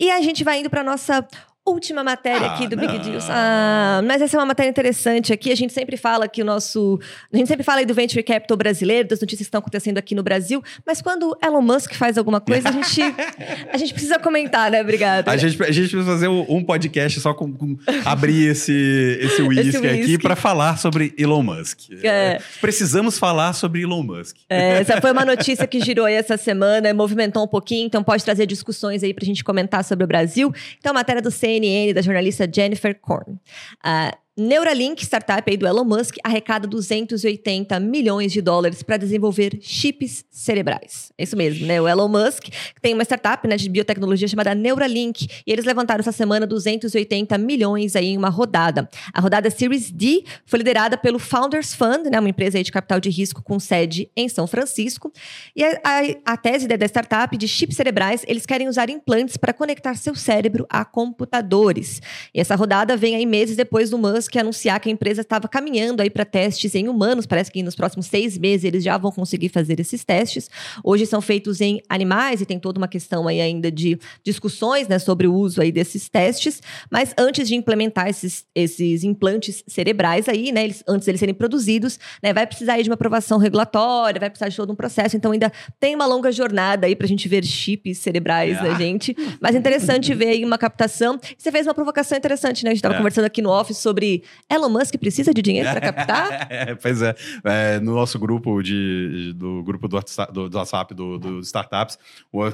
E 0.01 0.11
a 0.11 0.21
gente 0.21 0.45
vai 0.45 0.61
indo 0.61 0.71
para 0.71 0.85
nossa 0.85 1.27
última 1.69 2.03
matéria 2.03 2.49
ah, 2.49 2.55
aqui 2.55 2.67
do 2.67 2.77
não. 2.77 2.87
Big 2.87 2.99
Deals. 2.99 3.27
Ah, 3.29 4.01
mas 4.05 4.23
essa 4.23 4.37
é 4.37 4.41
uma 4.41 4.47
matéria 4.47 4.71
interessante 4.71 5.33
aqui. 5.33 5.53
A 5.53 5.55
gente 5.55 5.73
sempre 5.73 5.97
fala 5.97 6.29
que 6.29 6.43
o 6.43 6.45
nosso. 6.45 6.99
A 7.33 7.37
gente 7.37 7.49
sempre 7.49 7.65
fala 7.65 7.81
aí 7.81 7.87
do 7.87 7.95
Venture 7.95 8.23
Capital 8.23 8.57
brasileiro, 8.57 9.09
das 9.09 9.21
notícias 9.21 9.47
que 9.47 9.49
estão 9.49 9.61
acontecendo 9.61 9.99
aqui 9.99 10.15
no 10.15 10.23
Brasil. 10.23 10.63
Mas 10.87 11.01
quando 11.03 11.37
Elon 11.43 11.63
Musk 11.63 11.95
faz 11.95 12.19
alguma 12.19 12.41
coisa, 12.41 12.69
a 12.69 12.73
gente, 12.73 13.01
a 13.73 13.77
gente 13.77 13.93
precisa 13.93 14.19
comentar, 14.19 14.71
né? 14.71 14.81
Obrigada. 14.81 15.31
A 15.31 15.37
gente, 15.37 15.63
a 15.63 15.71
gente 15.71 15.89
precisa 15.89 16.05
fazer 16.05 16.29
um 16.29 16.65
podcast 16.65 17.21
só 17.21 17.35
com, 17.35 17.53
com 17.53 17.77
abrir 18.05 18.51
esse, 18.51 19.19
esse 19.21 19.43
whisky 19.43 19.87
aqui 19.87 20.19
para 20.19 20.37
falar 20.37 20.79
sobre 20.79 21.15
Elon 21.19 21.43
Musk. 21.43 21.81
É. 22.03 22.41
Precisamos 22.61 23.19
falar 23.19 23.53
sobre 23.53 23.83
Elon 23.83 24.03
Musk. 24.03 24.37
É, 24.49 24.81
essa 24.81 25.01
foi 25.01 25.13
uma 25.13 25.25
notícia 25.27 25.67
que 25.67 25.81
girou 25.81 26.07
aí 26.07 26.15
essa 26.15 26.37
semana, 26.37 26.93
movimentou 26.95 27.45
um 27.45 27.49
pouquinho, 27.49 27.87
então 27.87 28.03
pode 28.03 28.25
trazer 28.25 28.47
discussões 28.47 29.03
aí 29.03 29.13
para 29.13 29.25
a 29.25 29.27
gente 29.27 29.45
comentar 29.45 29.85
sobre 29.85 30.05
o 30.05 30.07
Brasil. 30.07 30.53
Então, 30.79 30.93
matéria 30.93 31.23
do 31.23 31.31
CN 31.31 31.58
CNN 31.59 31.95
da 31.95 32.03
jornalista 32.03 32.47
Jennifer 32.47 32.95
Korn. 32.95 33.41
Uh, 33.85 34.11
Neuralink, 34.41 35.05
startup 35.05 35.51
aí 35.51 35.57
do 35.57 35.67
Elon 35.67 35.83
Musk, 35.83 36.15
arrecada 36.23 36.65
280 36.69 37.81
milhões 37.81 38.31
de 38.31 38.41
dólares 38.41 38.85
para 38.85 38.97
desenvolver 38.97 39.59
chips 39.61 40.25
cerebrais. 40.31 41.11
É 41.19 41.25
isso 41.25 41.37
mesmo, 41.37 41.67
né? 41.67 41.81
O 41.81 41.89
Elon 41.89 42.07
Musk 42.07 42.45
tem 42.81 42.95
uma 42.95 43.03
startup 43.03 43.49
né, 43.49 43.57
de 43.57 43.69
biotecnologia 43.69 44.29
chamada 44.29 44.55
Neuralink 44.55 45.27
e 45.45 45.53
eles 45.53 45.65
levantaram 45.65 45.99
essa 45.99 46.13
semana 46.13 46.47
280 46.47 47.37
milhões 47.37 47.97
aí 47.97 48.11
em 48.11 48.17
uma 48.17 48.29
rodada. 48.29 48.89
A 49.13 49.21
rodada 49.21 49.51
Series 49.51 49.91
D 49.91 50.23
foi 50.47 50.59
liderada 50.59 50.97
pelo 50.97 51.19
Founders 51.19 51.75
Fund, 51.75 52.09
né, 52.09 52.21
uma 52.21 52.29
empresa 52.29 52.63
de 52.63 52.71
capital 52.71 53.01
de 53.01 53.11
risco 53.11 53.43
com 53.43 53.59
sede 53.59 54.09
em 54.17 54.29
São 54.29 54.47
Francisco. 54.47 55.13
E 55.57 55.65
a, 55.65 55.81
a, 55.83 56.35
a 56.35 56.37
tese 56.37 56.69
da 56.69 56.87
startup 56.87 57.37
de 57.37 57.49
chips 57.49 57.75
cerebrais, 57.75 58.23
eles 58.29 58.47
querem 58.47 58.69
usar 58.69 58.89
implantes 58.89 59.37
para 59.37 59.53
conectar 59.53 59.97
seu 59.97 60.15
cérebro 60.15 60.65
a 60.71 60.85
computadores. 60.85 62.01
E 62.33 62.39
essa 62.41 62.55
rodada 62.55 62.97
vem 62.97 63.17
aí 63.17 63.27
meses 63.27 63.57
depois 63.57 63.91
do 63.91 63.99
Musk 63.99 64.28
que 64.29 64.39
anunciar 64.39 64.79
que 64.81 64.89
a 64.89 64.93
empresa 64.93 65.23
estava 65.23 65.49
caminhando 65.49 66.03
aí 66.03 66.11
para 66.11 66.25
testes 66.25 66.75
em 66.75 66.89
humanos. 66.89 67.27
Parece 67.27 67.51
que 67.51 67.63
nos 67.63 67.75
próximos 67.75 68.07
seis 68.07 68.37
meses 68.39 68.65
eles 68.65 68.85
já 68.85 68.97
vão 68.97 69.11
conseguir 69.11 69.49
fazer 69.49 69.81
esses 69.81 70.05
testes. 70.05 70.51
Hoje 70.85 71.07
são 71.07 71.21
feitos 71.21 71.61
em 71.61 71.81
animais 71.89 72.41
e 72.41 72.47
tem 72.47 72.59
toda 72.59 72.79
uma 72.79 72.89
questão 72.89 73.27
aí 73.27 73.41
ainda 73.41 73.71
de 73.71 73.99
discussões 74.25 74.89
né, 74.89 74.99
sobre 74.99 75.27
o 75.27 75.35
uso 75.35 75.61
aí 75.61 75.73
desses 75.73 76.09
testes. 76.09 76.61
Mas 76.91 77.15
antes 77.19 77.49
de 77.49 77.55
implementar 77.55 78.09
esses, 78.09 78.45
esses 78.55 79.05
implantes 79.05 79.65
cerebrais 79.67 80.29
aí, 80.29 80.53
né, 80.53 80.65
eles, 80.65 80.83
antes 80.87 81.07
deles 81.07 81.19
serem 81.19 81.35
produzidos, 81.35 81.99
né, 82.23 82.33
vai 82.33 82.47
precisar 82.47 82.75
aí 82.75 82.83
de 82.83 82.91
uma 82.91 82.95
aprovação 82.95 83.39
regulatória, 83.39 84.21
vai 84.21 84.31
precisar 84.31 84.49
de 84.49 84.57
todo 84.57 84.73
um 84.73 84.77
processo. 84.77 85.17
Então 85.17 85.33
ainda 85.33 85.53
tem 85.81 85.95
uma 85.95 86.07
longa 86.07 86.31
jornada 86.31 86.87
aí 86.87 86.95
para 86.95 87.07
a 87.07 87.09
gente 87.09 87.29
ver 87.29 87.45
chips 87.45 87.99
cerebrais 87.99 88.61
da 88.61 88.75
gente. 88.75 89.17
Mas 89.41 89.55
é 89.55 89.59
interessante 89.59 90.15
ver 90.15 90.29
aí 90.29 90.45
uma 90.45 90.59
captação. 90.59 91.19
Você 91.37 91.51
fez 91.51 91.67
uma 91.67 91.75
provocação 91.75 92.17
interessante, 92.17 92.65
né? 92.65 92.71
A 92.71 92.73
gente 92.73 92.79
estava 92.79 92.95
é. 92.95 92.99
conversando 92.99 93.25
aqui 93.25 93.43
no 93.43 93.51
office 93.51 93.79
sobre 93.79 94.18
Elon 94.51 94.69
Musk 94.69 94.97
precisa 94.99 95.33
de 95.33 95.43
dinheiro 95.43 95.69
para 95.71 95.81
captar? 95.81 96.47
é, 96.51 96.75
pois 96.75 97.03
é. 97.03 97.15
é. 97.45 97.81
No 97.81 97.95
nosso 97.95 98.19
grupo 98.19 98.63
de, 98.63 99.33
do 99.37 99.63
grupo 99.63 99.89
do 99.89 99.97
WhatsApp 99.97 100.33
do, 100.33 100.49
do, 100.49 100.59
WhatsApp, 100.59 100.95
do, 100.95 101.19
do 101.19 101.41
Startups, 101.41 101.99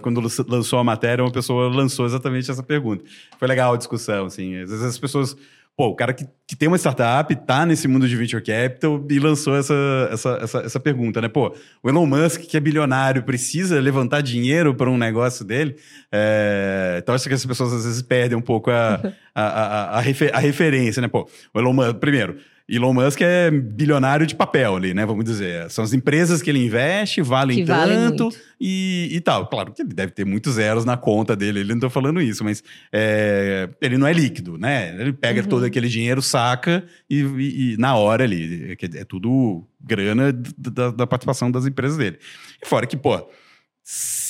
quando 0.03 0.21
lançou 0.49 0.79
a 0.79 0.85
matéria, 0.85 1.25
uma 1.25 1.33
pessoa 1.33 1.69
lançou 1.69 2.07
exatamente 2.07 2.51
essa 2.51 2.63
pergunta. 2.63 3.05
Foi 3.39 3.49
legal 3.49 3.75
a 3.75 3.77
discussão, 3.77 4.27
assim. 4.27 4.57
Às 4.57 4.71
vezes 4.71 4.85
as 4.85 4.99
pessoas 4.99 5.37
Pô, 5.77 5.89
o 5.89 5.97
cara 5.97 6.13
que, 6.13 6.25
que 6.47 6.55
tem 6.55 6.69
uma 6.69 6.79
startup, 6.79 7.35
tá 7.35 7.67
nesse 7.67 7.89
mundo 7.89 8.09
de 8.09 8.15
venture 8.15 8.41
capital 8.41 9.05
e 9.11 9.19
lançou 9.19 9.57
essa, 9.57 9.75
essa, 10.13 10.39
essa, 10.41 10.59
essa 10.61 10.81
pergunta, 10.81 11.21
né? 11.21 11.27
Pô, 11.27 11.53
o 11.83 11.89
Elon 11.89 12.07
Musk, 12.07 12.43
que 12.43 12.57
é 12.57 12.61
bilionário, 12.61 13.25
precisa 13.25 13.81
levantar 13.81 14.21
dinheiro 14.21 14.73
para 14.73 14.89
um 14.89 14.97
negócio 14.97 15.45
dele? 15.45 15.75
É, 16.13 17.01
então, 17.03 17.13
acho 17.13 17.27
que 17.27 17.35
as 17.35 17.45
pessoas 17.45 17.73
às 17.73 17.85
vezes 17.85 18.03
perdem 18.03 18.39
um 18.39 18.41
pouco 18.41 18.71
a, 18.71 19.01
a, 19.35 19.43
a, 19.43 19.99
a, 19.99 20.01
refer, 20.01 20.33
a 20.33 20.39
referência, 20.39 21.03
né? 21.03 21.09
Pô, 21.09 21.29
o 21.53 21.59
Elon 21.59 21.73
Musk, 21.73 21.97
primeiro, 21.97 22.37
Elon 22.67 22.95
Musk 22.95 23.21
é 23.21 23.51
bilionário 23.51 24.27
de 24.27 24.35
papel 24.35 24.77
ali, 24.77 24.95
né? 24.95 25.05
Vamos 25.05 25.25
dizer. 25.25 25.71
São 25.71 25.85
as 25.85 25.93
empresas 25.93 26.41
que 26.41 26.49
ele 26.49 26.65
investe, 26.65 27.21
valem 27.21 27.59
que 27.59 27.65
tanto 27.65 28.31
valem 28.31 28.39
e, 28.59 29.11
e, 29.13 29.21
tal. 29.21 29.47
Claro 29.47 29.73
que 29.73 29.83
ele 29.83 29.93
deve 29.93 30.13
ter 30.13 30.25
muitos 30.25 30.55
zeros 30.55 30.85
na 30.85 30.97
conta 30.97 31.37
dele, 31.37 31.61
ele 31.61 31.75
não 31.75 31.81
tá 31.81 31.91
falando 31.91 32.23
isso, 32.23 32.43
mas 32.43 32.65
é, 32.91 33.69
ele 33.83 33.99
não 33.99 34.07
é 34.07 34.13
líquido, 34.15 34.57
né? 34.57 34.97
Ele 34.99 35.13
pega 35.13 35.43
uhum. 35.43 35.49
todo 35.49 35.65
aquele 35.65 35.89
dinheiro, 35.89 36.23
saca 36.23 36.85
e, 37.09 37.21
e, 37.21 37.73
e 37.75 37.77
na 37.77 37.97
hora 37.97 38.25
ali. 38.25 38.77
É, 38.81 39.01
é 39.01 39.05
tudo 39.05 39.67
grana 39.79 40.33
da, 40.57 40.91
da 40.91 41.07
participação 41.07 41.51
das 41.51 41.67
empresas 41.67 41.99
dele. 41.99 42.19
E 42.63 42.67
fora 42.67 42.87
que, 42.87 42.97
pô 42.97 43.29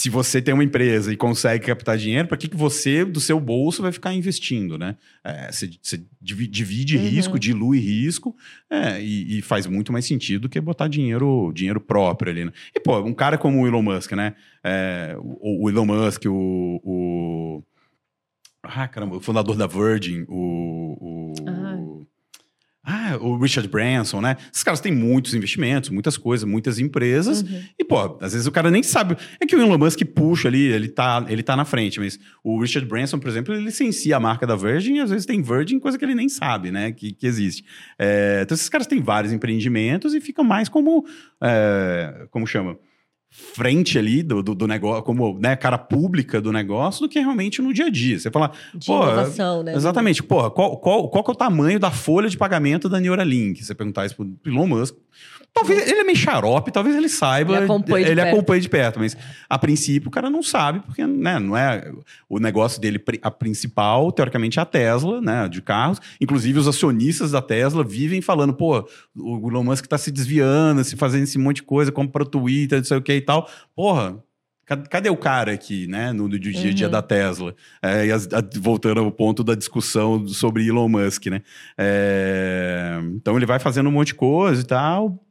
se 0.05 0.11
você 0.11 0.43
tem 0.43 0.53
uma 0.53 0.63
empresa 0.63 1.11
e 1.11 1.17
consegue 1.17 1.65
captar 1.65 1.97
dinheiro, 1.97 2.29
para 2.29 2.37
que, 2.37 2.47
que 2.47 2.57
você, 2.59 3.07
do 3.07 3.21
seu 3.21 3.41
bolso, 3.41 3.81
vai 3.81 3.91
ficar 3.91 4.13
investindo, 4.13 4.77
né? 4.77 4.99
É, 5.25 5.51
você, 5.51 5.71
você 5.81 6.05
divide 6.21 6.99
uhum. 6.99 7.03
risco, 7.03 7.39
dilui 7.39 7.79
risco 7.79 8.37
é, 8.69 9.01
e, 9.01 9.39
e, 9.39 9.41
faz 9.41 9.67
muito 9.67 9.95
mais 9.95 10.05
sentido 10.05 10.43
do 10.43 10.49
que 10.51 10.61
botar 10.61 10.89
dinheiro, 10.89 11.51
dinheiro 11.55 11.81
próprio 11.81 12.31
ali. 12.31 12.45
Né? 12.45 12.53
E, 12.77 12.81
pô, 12.81 13.01
um 13.01 13.15
cara 13.15 13.39
como 13.39 13.63
o 13.63 13.67
Elon 13.67 13.81
Musk, 13.81 14.13
né? 14.13 14.35
É, 14.63 15.17
o, 15.19 15.65
o, 15.65 15.71
Elon 15.71 15.87
Musk, 15.87 16.27
o, 16.27 16.81
o... 16.85 17.63
Ah, 18.63 18.87
caramba, 18.87 19.17
o 19.17 19.21
fundador 19.21 19.57
da 19.57 19.67
Virgin, 19.67 20.27
o... 20.29 20.99
o. 21.01 21.24
Ah, 22.87 23.17
o 23.19 23.39
Richard 23.39 23.67
Branson, 23.67 24.21
né? 24.21 24.37
Esses 24.53 24.63
caras 24.63 24.79
têm 24.79 24.93
muitos 24.93 25.33
investimentos, 25.33 25.89
muitas 25.89 26.19
coisas, 26.19 26.47
muitas 26.47 26.79
empresas. 26.79 27.41
Uhum. 27.41 27.63
E, 27.79 27.83
pô, 27.85 28.19
às 28.21 28.35
vezes 28.35 28.47
o 28.47 28.53
cara 28.53 28.71
nem 28.71 28.83
sabe. 28.83 29.17
É 29.41 29.47
que 29.47 29.57
o 29.57 29.61
Elon 29.61 29.79
Musk 29.79 30.05
puxa 30.15 30.49
ali, 30.49 30.67
ele 30.67 30.89
tá, 30.89 31.25
ele 31.29 31.43
tá 31.43 31.57
na 31.57 31.65
frente, 31.65 31.99
mas 31.99 32.19
o 32.43 32.61
Richard 32.61 32.87
Branson, 32.87 33.19
por 33.19 33.29
exemplo, 33.31 33.55
ele 33.55 33.65
licencia 33.65 34.17
a 34.17 34.21
marca 34.21 34.47
da 34.47 34.55
Virgin 34.55 34.97
e 34.97 35.01
às 35.01 35.09
vezes 35.09 35.25
tem 35.25 35.41
Virgin, 35.41 35.79
coisa 35.79 35.97
que 35.97 36.05
ele 36.05 36.15
nem 36.15 36.29
sabe, 36.29 36.71
né? 36.71 36.93
Que, 36.93 37.13
que 37.13 37.27
existe. 37.27 37.65
É, 37.99 38.41
então, 38.43 38.55
esses 38.55 38.69
caras 38.69 38.87
têm 38.87 39.01
vários 39.01 39.33
empreendimentos 39.33 40.13
e 40.13 40.21
ficam 40.21 40.45
mais 40.45 40.69
como. 40.69 41.07
É, 41.43 42.27
como 42.31 42.47
chama? 42.47 42.77
Frente 43.37 43.99
ali 43.99 44.23
do, 44.23 44.45
do, 44.45 44.55
do, 44.55 44.67
negócio, 44.69 45.03
como 45.03 45.37
né, 45.41 45.57
cara 45.57 45.77
pública 45.77 46.41
do 46.41 46.53
negócio, 46.53 47.03
do 47.03 47.09
que 47.09 47.19
realmente 47.19 47.61
no 47.61 47.75
dia 47.75 47.87
a 47.87 47.91
dia. 47.91 48.17
Você 48.17 48.31
fala, 48.31 48.53
de 48.73 48.87
pô, 48.87 49.03
inovação, 49.03 49.65
né? 49.65 49.75
Exatamente. 49.75 50.23
Pô, 50.23 50.49
qual, 50.53 50.77
qual, 50.77 51.09
qual 51.09 51.25
que 51.25 51.31
é 51.33 51.35
o 51.35 51.37
tamanho 51.37 51.81
da 51.81 51.91
folha 51.91 52.29
de 52.29 52.39
pagamento 52.39 52.89
da 52.89 53.01
Neuralink? 53.01 53.65
Você 53.65 53.75
perguntar 53.75 54.07
isso 54.07 54.15
pro 54.15 54.33
Elon 54.47 54.69
Musk, 54.69 54.95
Talvez 55.55 55.89
ele 55.89 56.01
é 56.01 56.05
meio 56.05 56.19
xarope, 56.19 56.73
talvez 56.73 56.97
ele 56.97 57.09
saiba. 57.09 57.55
Ele 57.55 57.65
acompanha 57.65 58.05
de, 58.05 58.11
ele 58.11 58.21
perto. 58.21 58.35
Acompanha 58.35 58.61
de 58.61 58.69
perto, 58.69 58.99
mas 58.99 59.17
a 59.49 59.57
princípio 59.57 60.09
o 60.09 60.11
cara 60.11 60.29
não 60.29 60.43
sabe, 60.43 60.81
porque 60.81 61.07
né, 61.07 61.39
não 61.39 61.57
é 61.57 61.93
o 62.29 62.41
negócio 62.41 62.81
dele, 62.81 63.01
a 63.23 63.31
principal, 63.31 64.11
teoricamente, 64.11 64.59
é 64.59 64.63
a 64.63 64.65
Tesla, 64.65 65.21
né? 65.21 65.49
De 65.49 65.63
carros. 65.63 66.01
Inclusive, 66.21 66.59
os 66.59 66.67
acionistas 66.67 67.31
da 67.31 67.41
Tesla 67.41 67.85
vivem 67.85 68.21
falando, 68.21 68.53
pô, 68.53 68.85
o 69.17 69.49
Elon 69.49 69.63
Musk 69.63 69.87
tá 69.87 69.97
se 69.97 70.11
desviando, 70.11 70.83
se 70.83 70.97
fazendo 70.97 71.23
esse 71.23 71.39
monte 71.39 71.57
de 71.57 71.63
coisa, 71.63 71.93
compra 71.93 72.25
o 72.25 72.27
Twitter, 72.27 72.79
não 72.79 72.85
sei 72.85 72.97
o 72.97 73.03
que 73.03 73.21
tal. 73.25 73.49
Porra, 73.75 74.23
Cadê 74.67 75.11
o 75.11 75.17
cara 75.17 75.53
aqui, 75.53 75.87
né, 75.87 76.11
no, 76.11 76.27
no 76.27 76.39
dia 76.39 76.71
a 76.71 76.73
dia 76.73 76.87
uhum. 76.87 76.93
da 76.93 77.03
Tesla? 77.03 77.55
É, 77.83 78.11
a, 78.11 78.17
a, 78.17 78.59
voltando 78.59 79.01
ao 79.01 79.13
ponto 79.13 79.45
da 79.45 79.55
discussão 79.55 80.27
sobre 80.27 80.67
Elon 80.67 80.89
Musk, 80.89 81.27
né? 81.27 81.43
É, 81.77 82.99
então 83.15 83.37
ele 83.37 83.45
vai 83.45 83.59
fazendo 83.59 83.91
um 83.91 83.93
monte 83.93 84.09
de 84.09 84.15
coisa 84.15 84.63
e 84.63 84.65
tal. 84.65 85.23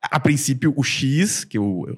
A 0.00 0.20
princípio, 0.20 0.72
o 0.76 0.84
X, 0.84 1.42
que 1.42 1.58
o, 1.58 1.88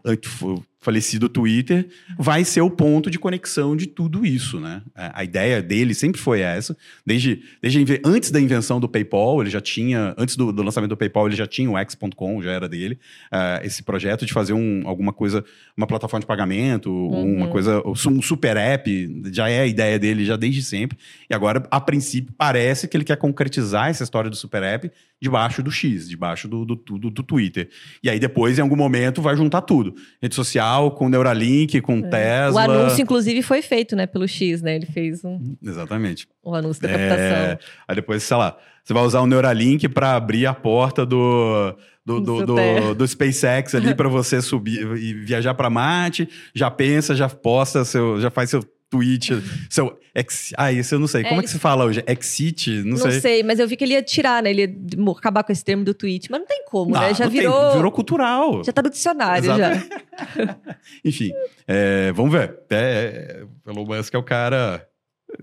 falecido 0.84 1.30
Twitter, 1.30 1.88
vai 2.18 2.44
ser 2.44 2.60
o 2.60 2.70
ponto 2.70 3.10
de 3.10 3.18
conexão 3.18 3.74
de 3.74 3.86
tudo 3.86 4.26
isso, 4.26 4.60
né? 4.60 4.82
A 4.94 5.24
ideia 5.24 5.62
dele 5.62 5.94
sempre 5.94 6.20
foi 6.20 6.40
essa. 6.40 6.76
Desde, 7.06 7.42
desde 7.62 8.00
antes 8.04 8.30
da 8.30 8.38
invenção 8.38 8.78
do 8.78 8.86
PayPal, 8.86 9.40
ele 9.40 9.48
já 9.48 9.62
tinha, 9.62 10.14
antes 10.18 10.36
do, 10.36 10.52
do 10.52 10.62
lançamento 10.62 10.90
do 10.90 10.96
PayPal, 10.96 11.26
ele 11.26 11.36
já 11.36 11.46
tinha 11.46 11.70
o 11.70 11.78
X.com, 11.78 12.42
já 12.42 12.52
era 12.52 12.68
dele, 12.68 12.98
uh, 13.32 13.64
esse 13.64 13.82
projeto 13.82 14.26
de 14.26 14.32
fazer 14.34 14.52
um, 14.52 14.82
alguma 14.84 15.12
coisa, 15.12 15.42
uma 15.74 15.86
plataforma 15.86 16.20
de 16.20 16.26
pagamento, 16.26 16.90
uhum. 16.90 17.36
uma 17.36 17.48
coisa, 17.48 17.82
um 17.86 18.20
super 18.20 18.58
app, 18.58 19.22
já 19.32 19.48
é 19.48 19.60
a 19.62 19.66
ideia 19.66 19.98
dele 19.98 20.22
já 20.26 20.36
desde 20.36 20.62
sempre. 20.62 20.98
E 21.30 21.34
agora, 21.34 21.66
a 21.70 21.80
princípio, 21.80 22.34
parece 22.36 22.86
que 22.86 22.94
ele 22.94 23.04
quer 23.04 23.16
concretizar 23.16 23.88
essa 23.88 24.04
história 24.04 24.28
do 24.28 24.36
super 24.36 24.62
app 24.62 24.90
debaixo 25.24 25.62
do 25.62 25.70
X, 25.70 26.06
debaixo 26.06 26.46
do, 26.46 26.66
do, 26.66 26.74
do, 26.74 27.10
do 27.10 27.22
Twitter. 27.22 27.70
E 28.02 28.10
aí 28.10 28.18
depois, 28.18 28.58
em 28.58 28.60
algum 28.60 28.76
momento, 28.76 29.22
vai 29.22 29.34
juntar 29.34 29.62
tudo. 29.62 29.94
Rede 30.20 30.34
social, 30.34 30.73
com 30.90 31.08
Neuralink, 31.08 31.80
com 31.80 31.98
é. 31.98 32.02
Tesla. 32.02 32.60
O 32.60 32.70
anúncio, 32.70 33.02
inclusive, 33.02 33.42
foi 33.42 33.62
feito, 33.62 33.96
né, 33.96 34.06
pelo 34.06 34.26
X, 34.26 34.62
né? 34.62 34.76
Ele 34.76 34.86
fez 34.86 35.24
um. 35.24 35.56
Exatamente. 35.62 36.28
O 36.42 36.54
anúncio 36.54 36.82
da 36.82 36.88
captação. 36.88 37.16
É... 37.16 37.58
Aí 37.88 37.94
depois, 37.94 38.22
sei 38.22 38.36
lá, 38.36 38.56
você 38.82 38.92
vai 38.92 39.02
usar 39.02 39.20
o 39.20 39.26
Neuralink 39.26 39.88
para 39.88 40.14
abrir 40.14 40.46
a 40.46 40.54
porta 40.54 41.04
do. 41.04 41.74
Do, 42.06 42.20
do, 42.20 42.44
do, 42.44 42.94
do, 42.96 43.08
SpaceX 43.08 43.74
ali 43.74 43.94
para 43.94 44.10
você 44.10 44.42
subir 44.42 44.86
e 44.98 45.14
viajar 45.14 45.54
para 45.54 45.70
Marte, 45.70 46.28
já 46.54 46.70
pensa, 46.70 47.16
já 47.16 47.30
posta 47.30 47.82
seu, 47.82 48.20
já 48.20 48.28
faz 48.28 48.50
seu 48.50 48.62
tweet, 48.94 49.32
seu 49.68 49.98
ex, 50.14 50.52
ah, 50.56 50.72
isso 50.72 50.94
eu 50.94 50.98
não 50.98 51.06
sei. 51.06 51.22
É, 51.22 51.28
Como 51.28 51.40
é 51.40 51.44
que 51.44 51.50
se 51.50 51.58
fala 51.58 51.84
hoje? 51.84 52.04
Exit? 52.06 52.70
Não, 52.82 52.90
não 52.90 52.96
sei. 52.96 53.20
sei, 53.20 53.42
mas 53.42 53.58
eu 53.58 53.66
vi 53.66 53.76
que 53.76 53.84
ele 53.84 53.94
ia 53.94 54.02
tirar, 54.02 54.42
né? 54.42 54.50
Ele 54.50 54.62
ia 54.62 55.10
acabar 55.10 55.42
com 55.42 55.52
esse 55.52 55.64
termo 55.64 55.84
do 55.84 55.92
tweet, 55.92 56.30
mas 56.30 56.40
não 56.40 56.46
tem 56.46 56.64
como, 56.66 56.92
não, 56.92 57.00
né? 57.00 57.14
Já 57.14 57.26
virou 57.26 57.68
tem, 57.68 57.76
virou 57.76 57.90
cultural. 57.90 58.62
Já 58.64 58.72
tá 58.72 58.82
no 58.82 58.90
dicionário 58.90 59.44
já. 59.44 59.72
Enfim, 61.04 61.32
é, 61.66 62.12
vamos 62.12 62.32
ver. 62.32 62.58
É, 62.70 63.44
Elon 63.66 63.84
Musk 63.84 64.14
é 64.14 64.18
o 64.18 64.22
cara 64.22 64.88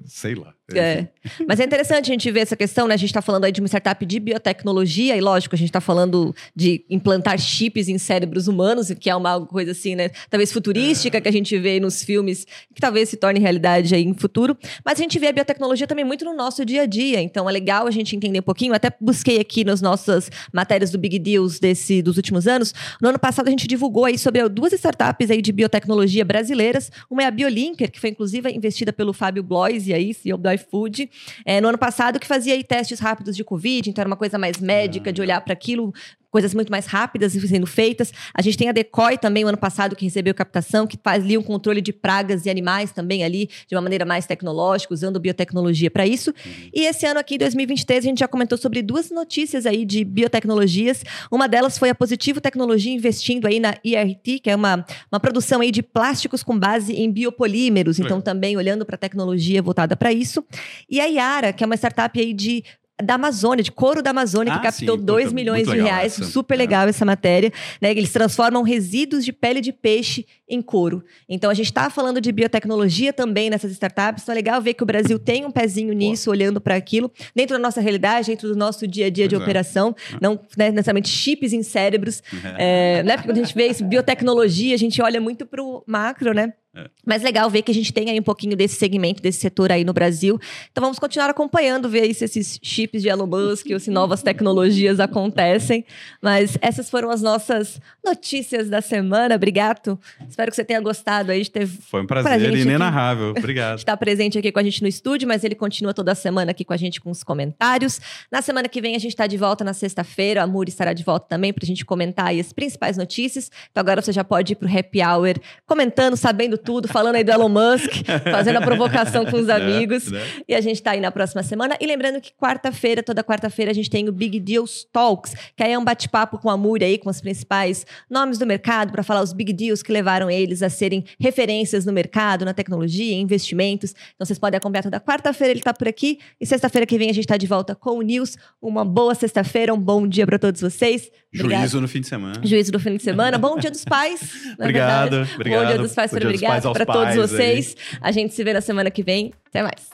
sei 0.06 0.36
lá. 0.36 0.54
É. 0.78 1.08
Mas 1.48 1.60
é 1.60 1.64
interessante 1.64 2.10
a 2.10 2.14
gente 2.14 2.32
ver 2.32 2.42
essa 2.42 2.56
questão, 2.56 2.88
né? 2.88 2.96
A 2.96 2.98
gente 2.98 3.10
está 3.10 3.22
falando 3.22 3.46
aí 3.46 3.52
de 3.52 3.62
uma 3.62 3.68
startup 3.68 4.06
de 4.06 4.20
biotecnologia, 4.20 5.16
e 5.16 5.22
lógico, 5.22 5.56
a 5.56 5.58
gente 5.58 5.70
está 5.70 5.82
falando 5.82 6.36
de 6.56 6.84
implantar 6.90 7.38
chips 7.38 7.88
em 7.88 7.98
cérebros 7.98 8.48
humanos, 8.48 8.92
que 9.00 9.10
é 9.10 9.16
uma 9.16 9.46
coisa 9.46 9.72
assim, 9.72 9.96
né? 9.96 10.10
Talvez 10.30 10.52
futurística 10.52 11.18
é. 11.18 11.22
que 11.22 11.28
a 11.28 11.32
gente 11.32 11.58
vê 11.58 11.80
nos 11.80 12.04
filmes, 12.04 12.46
que 12.74 12.82
talvez 12.82 13.10
se 13.10 13.18
torne 13.18 13.40
realidade 13.40 13.94
aí 13.94 14.04
em 14.04 14.14
futuro. 14.14 14.58
Mas 14.84 15.00
a 15.00 15.04
gente 15.04 15.18
vê 15.20 15.28
a 15.28 15.32
biotecnologia 15.32 15.88
também 15.88 16.06
muito 16.06 16.26
no 16.26 16.34
nosso 16.34 16.66
dia 16.66 16.84
a 16.84 16.86
dia. 16.86 17.22
Então 17.22 17.50
é 17.50 17.52
legal 17.52 17.88
a 17.88 17.92
gente 17.92 18.16
entender 18.16 18.40
um 18.40 18.44
pouquinho. 18.44 18.74
Até 18.74 18.92
busquei 19.00 19.40
aqui 19.40 19.64
nas 19.64 19.82
nossas 19.82 20.30
matérias 20.52 20.92
do 20.92 20.98
Big 20.98 21.20
Deals 21.20 21.60
desse, 21.60 22.02
dos 22.02 22.18
últimos 22.18 22.48
anos. 22.48 22.74
No 23.02 23.10
ano 23.10 23.20
passado 23.20 23.48
a 23.48 23.52
gente 23.52 23.68
divulgou 23.68 24.06
aí 24.06 24.18
sobre 24.18 24.48
duas 24.50 24.74
startups 24.74 25.30
aí 25.30 25.42
de 25.42 25.52
biotecnologia 25.52 26.26
brasileiras. 26.26 26.92
Uma 27.10 27.24
é 27.24 27.26
a 27.28 27.32
BioLinker, 27.32 27.92
que 27.92 28.00
foi 28.00 28.10
inclusive 28.10 28.50
investida 28.52 28.92
pelo 28.92 29.14
Fábio 29.14 29.44
Blois, 29.44 29.88
e 29.88 29.94
aí, 29.94 30.14
CEO 30.14 30.38
do 30.38 30.50
iFood, 30.62 31.10
é, 31.46 31.60
no 31.60 31.68
ano 31.68 31.78
passado, 31.78 32.20
que 32.20 32.28
fazia 32.28 32.62
testes 32.64 33.00
rápidos 33.00 33.36
de 33.36 33.44
Covid, 33.44 33.90
então 33.90 34.02
era 34.02 34.08
uma 34.08 34.18
coisa 34.18 34.38
mais 34.38 34.58
médica, 34.58 35.12
de 35.12 35.22
olhar 35.22 35.42
para 35.42 35.54
aquilo, 35.54 35.94
coisas 36.32 36.54
muito 36.54 36.72
mais 36.72 36.86
rápidas 36.86 37.34
sendo 37.34 37.68
feitas. 37.68 38.12
A 38.34 38.42
gente 38.42 38.58
tem 38.58 38.70
a 38.70 38.72
Decoy 38.72 39.18
também, 39.18 39.44
o 39.44 39.48
ano 39.48 39.58
passado, 39.58 39.96
que 39.96 40.06
recebeu 40.06 40.34
captação, 40.34 40.88
que 40.88 40.98
fazia 41.04 41.40
um 41.40 41.44
controle 41.44 41.82
de 41.82 41.92
pragas 41.92 42.46
e 42.46 42.50
animais 42.50 42.92
também 42.92 43.24
ali, 43.24 43.50
de 43.68 43.76
uma 43.76 43.82
maneira 43.82 44.06
mais 44.06 44.26
tecnológica, 44.26 44.94
usando 44.94 45.20
biotecnologia 45.20 45.92
para 45.92 46.08
isso. 46.08 46.32
Uhum. 46.32 46.70
E 46.74 46.86
esse 46.86 47.06
ano 47.06 47.20
aqui, 47.20 47.38
2023, 47.38 48.06
a 48.06 48.08
gente 48.08 48.20
já 48.20 48.28
comentou 48.28 48.58
sobre 48.58 48.82
duas 48.82 49.12
notícias 49.12 49.66
aí 49.66 49.86
de 49.86 50.04
biotecnologias. 50.06 51.04
Uma 51.30 51.48
delas 51.48 51.78
foi 51.78 51.90
a 51.90 51.96
Positivo 51.96 52.40
Tecnologia 52.40 52.94
investindo 52.94 53.46
aí 53.46 53.60
na 53.60 53.76
IRT, 53.84 54.40
que 54.40 54.50
é 54.50 54.56
uma, 54.56 54.86
uma 55.12 55.20
produção 55.20 55.60
aí 55.60 55.72
de 55.72 55.84
plásticos 55.84 56.42
com 56.42 56.58
base 56.58 56.94
em 56.94 57.12
biopolímeros, 57.12 58.00
então 58.00 58.22
também 58.22 58.56
olhando 58.56 58.86
para 58.86 58.96
a 58.96 58.98
tecnologia 58.98 59.62
voltada 59.62 59.98
para 59.98 60.14
isso. 60.14 60.46
E 60.90 61.02
a 61.02 61.06
Yara, 61.06 61.52
que 61.52 61.64
é 61.64 61.66
uma 61.66 61.76
startup 61.76 62.18
aí 62.20 62.34
de 62.34 62.64
da 63.02 63.16
Amazônia, 63.16 63.64
de 63.64 63.72
couro 63.72 64.02
da 64.02 64.12
Amazônia, 64.12 64.54
ah, 64.54 64.58
que 64.58 64.64
captou 64.64 64.98
2 64.98 65.34
milhões 65.34 65.68
de 65.68 65.80
reais. 65.80 66.14
Essa. 66.14 66.32
Super 66.32 66.56
legal 66.56 66.86
é. 66.86 66.90
essa 66.90 67.06
matéria. 67.06 67.52
Né? 67.82 67.92
Eles 67.92 68.12
transformam 68.12 68.64
resíduos 68.64 69.24
de 69.26 69.32
pele 69.32 69.62
de 69.62 69.72
peixe 69.72 70.26
em 70.48 70.62
couro. 70.62 71.04
Então 71.30 71.50
a 71.50 71.54
gente 71.54 71.68
está 71.68 71.90
falando 71.90 72.20
de 72.20 72.32
biotecnologia 72.32 73.14
também 73.14 73.50
nessas 73.50 73.72
startups. 73.72 74.24
Então 74.24 74.34
é 74.34 74.36
legal 74.36 74.62
ver 74.62 74.74
que 74.74 74.84
o 74.84 74.86
Brasil 74.86 75.18
tem 75.18 75.46
um 75.46 75.52
pezinho 75.52 75.94
nisso, 75.94 76.26
Pô. 76.26 76.32
olhando 76.32 76.60
para 76.60 76.76
aquilo, 76.76 77.12
dentro 77.36 77.56
da 77.56 77.62
nossa 77.62 77.80
realidade, 77.80 78.28
dentro 78.28 78.50
do 78.50 78.56
nosso 78.56 78.88
dia 78.88 79.08
a 79.08 79.10
dia 79.10 79.26
pois 79.26 79.30
de 79.30 79.36
é. 79.36 79.38
operação. 79.38 79.96
É. 80.14 80.18
Não 80.22 80.40
né, 80.58 80.70
necessariamente 80.70 81.10
chips 81.10 81.54
em 81.54 81.64
cérebros. 81.64 82.22
É. 82.58 83.02
né? 83.04 83.14
Porque 83.16 83.30
quando 83.30 83.38
a 83.38 83.44
gente 83.44 83.56
vê 83.56 83.68
isso, 83.68 83.84
biotecnologia, 83.84 84.76
a 84.76 84.78
gente 84.78 85.02
olha 85.02 85.22
muito 85.22 85.46
para 85.46 85.64
o 85.64 85.84
macro, 85.88 86.34
né? 86.34 86.54
É. 86.74 86.90
Mas 87.06 87.22
legal 87.22 87.50
ver 87.50 87.64
que 87.64 87.72
a 87.72 87.74
gente 87.74 87.92
tem 87.92 88.10
aí 88.10 88.18
um 88.18 88.24
pouquinho 88.24 88.56
desse 88.56 88.76
segmento, 88.76 89.22
desse 89.22 89.40
setor 89.40 89.74
aí 89.74 89.84
no 89.84 89.92
Brasil. 89.92 90.40
Então 90.72 90.82
vamos 90.82 90.98
continuar 91.00 91.30
acompanhando, 91.30 91.90
ver 91.90 92.04
aí 92.04 92.14
se 92.14 92.24
esses 92.24 92.58
chips 92.64 93.02
de 93.02 93.10
Elon 93.10 93.28
Musk 93.28 93.66
ou 93.74 93.80
se 93.80 93.92
novas 93.92 94.24
tecnologias 94.24 95.02
acontecem. 95.02 95.84
Mas 96.22 96.58
essas 96.62 96.90
foram 96.90 97.10
as 97.10 97.22
nossas 97.22 97.82
notícias 98.04 98.70
da 98.70 98.80
semana. 98.80 99.36
Obrigado. 99.36 100.00
Espero 100.30 100.50
que 100.50 100.56
você 100.56 100.64
tenha 100.64 100.80
gostado 100.80 101.32
aí 101.32 101.44
de 101.44 101.52
ter. 101.52 101.68
Foi 101.68 102.02
um 102.04 102.08
prazer 102.08 102.56
inenarrável. 102.56 103.32
Obrigado. 103.32 103.80
Está 103.80 103.98
presente 103.98 104.38
aqui 104.38 104.50
com 104.50 104.60
a 104.60 104.64
gente 104.64 104.82
no 104.82 104.88
estúdio, 104.88 105.28
mas 105.28 105.44
ele 105.44 105.56
continua 105.56 105.94
toda 105.94 106.16
semana 106.16 106.52
aqui 106.52 106.64
com 106.64 106.74
a 106.74 106.78
gente 106.78 107.02
com 107.02 107.12
os 107.12 107.22
comentários. 107.22 108.00
Na 108.32 108.42
semana 108.42 108.70
que 108.70 108.80
vem 108.80 108.96
a 108.96 109.00
gente 109.00 109.12
está 109.12 109.28
de 109.28 109.36
volta 109.36 109.64
na 109.66 109.74
sexta-feira. 109.74 110.42
A 110.42 110.48
Muri 110.48 110.70
estará 110.70 110.94
de 110.94 111.04
volta 111.04 111.28
também 111.28 111.52
para 111.52 111.66
a 111.66 111.68
gente 111.68 111.84
comentar 111.84 112.28
aí 112.28 112.40
as 112.40 112.54
principais 112.54 112.96
notícias. 112.96 113.52
Então 113.70 113.82
agora 113.82 114.02
você 114.02 114.14
já 114.14 114.24
pode 114.24 114.54
ir 114.54 114.56
para 114.56 114.70
o 114.70 114.80
happy 114.80 115.02
hour 115.02 115.36
comentando, 115.66 116.16
sabendo 116.16 116.61
tudo, 116.64 116.88
falando 116.88 117.16
aí 117.16 117.24
do 117.24 117.32
Elon 117.32 117.50
Musk, 117.50 117.92
fazendo 118.32 118.58
a 118.58 118.62
provocação 118.62 119.26
com 119.26 119.38
os 119.38 119.48
né, 119.48 119.56
amigos. 119.56 120.12
Né? 120.12 120.22
E 120.48 120.56
a 120.56 120.62
gente 120.62 120.82
tá 120.82 120.92
aí 120.92 121.02
na 121.02 121.12
próxima 121.12 121.44
semana. 121.44 121.76
E 121.80 121.86
lembrando 121.86 122.22
que 122.22 122.32
quarta-feira, 122.34 123.04
toda 123.04 123.24
quarta-feira, 123.24 123.72
a 123.72 123.74
gente 123.74 123.90
tem 123.90 124.08
o 124.08 124.12
Big 124.12 124.40
Deals 124.40 124.88
Talks, 124.92 125.34
que 125.56 125.64
aí 125.64 125.72
é 125.72 125.78
um 125.78 125.84
bate-papo 125.84 126.38
com 126.38 126.50
a 126.50 126.58
Muri 126.58 126.86
aí, 126.86 126.98
com 126.98 127.10
os 127.10 127.20
principais 127.20 127.86
nomes 128.10 128.38
do 128.38 128.46
mercado, 128.46 128.92
para 128.92 129.04
falar 129.04 129.22
os 129.22 129.34
big 129.34 129.54
deals 129.54 129.82
que 129.82 129.92
levaram 129.92 130.30
eles 130.30 130.62
a 130.62 130.70
serem 130.70 131.04
referências 131.20 131.86
no 131.86 131.92
mercado, 131.92 132.46
na 132.46 132.54
tecnologia, 132.54 133.14
em 133.14 133.22
investimentos. 133.22 133.96
Então 134.16 134.26
vocês 134.26 134.40
podem 134.40 134.58
acompanhar 134.58 134.84
toda 134.84 135.00
quarta-feira, 135.00 135.52
ele 135.52 135.62
tá 135.62 135.74
por 135.74 135.88
aqui. 135.88 136.20
E 136.40 136.46
sexta-feira 136.46 136.86
que 136.86 136.98
vem 136.98 137.10
a 137.10 137.14
gente 137.14 137.28
tá 137.28 137.38
de 137.38 137.48
volta 137.48 137.76
com 137.76 137.98
o 137.98 138.02
News. 138.02 138.38
Uma 138.62 138.86
boa 138.86 139.16
sexta-feira, 139.16 139.74
um 139.74 139.80
bom 139.80 140.08
dia 140.08 140.26
para 140.26 140.38
todos 140.38 140.62
vocês. 140.62 141.10
Obrigada. 141.34 141.62
Juízo 141.62 141.82
no 141.82 141.88
fim 141.88 142.02
de 142.02 142.08
semana. 142.08 142.42
Juízo 142.44 142.72
no 142.72 142.80
fim 142.80 142.98
de 142.98 143.04
semana. 143.04 143.38
bom 143.38 143.58
dia 143.58 143.72
dos 143.72 143.86
pais. 143.86 144.22
obrigado, 144.60 145.28
obrigado. 145.36 145.62
Bom 145.62 145.68
dia 145.68 145.78
dos 145.78 145.94
pais, 145.94 146.12
obrigado 146.12 146.51
para 146.74 146.86
todos 146.86 147.16
vocês. 147.16 147.76
Aí. 147.94 148.00
A 148.02 148.12
gente 148.12 148.34
se 148.34 148.44
vê 148.44 148.54
na 148.54 148.62
semana 148.62 148.90
que 148.90 149.04
vem. 149.04 149.32
Até 149.48 149.62
mais. 149.62 149.90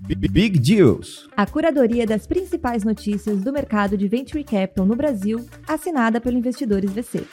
Big 0.00 0.58
Deals. 0.58 1.28
A 1.34 1.46
curadoria 1.46 2.06
das 2.06 2.26
principais 2.26 2.84
notícias 2.84 3.40
do 3.40 3.52
mercado 3.52 3.96
de 3.96 4.06
Venture 4.06 4.44
Capital 4.44 4.84
no 4.84 4.94
Brasil, 4.94 5.46
assinada 5.66 6.20
pelo 6.20 6.36
Investidores 6.36 6.90
VC. 6.90 7.24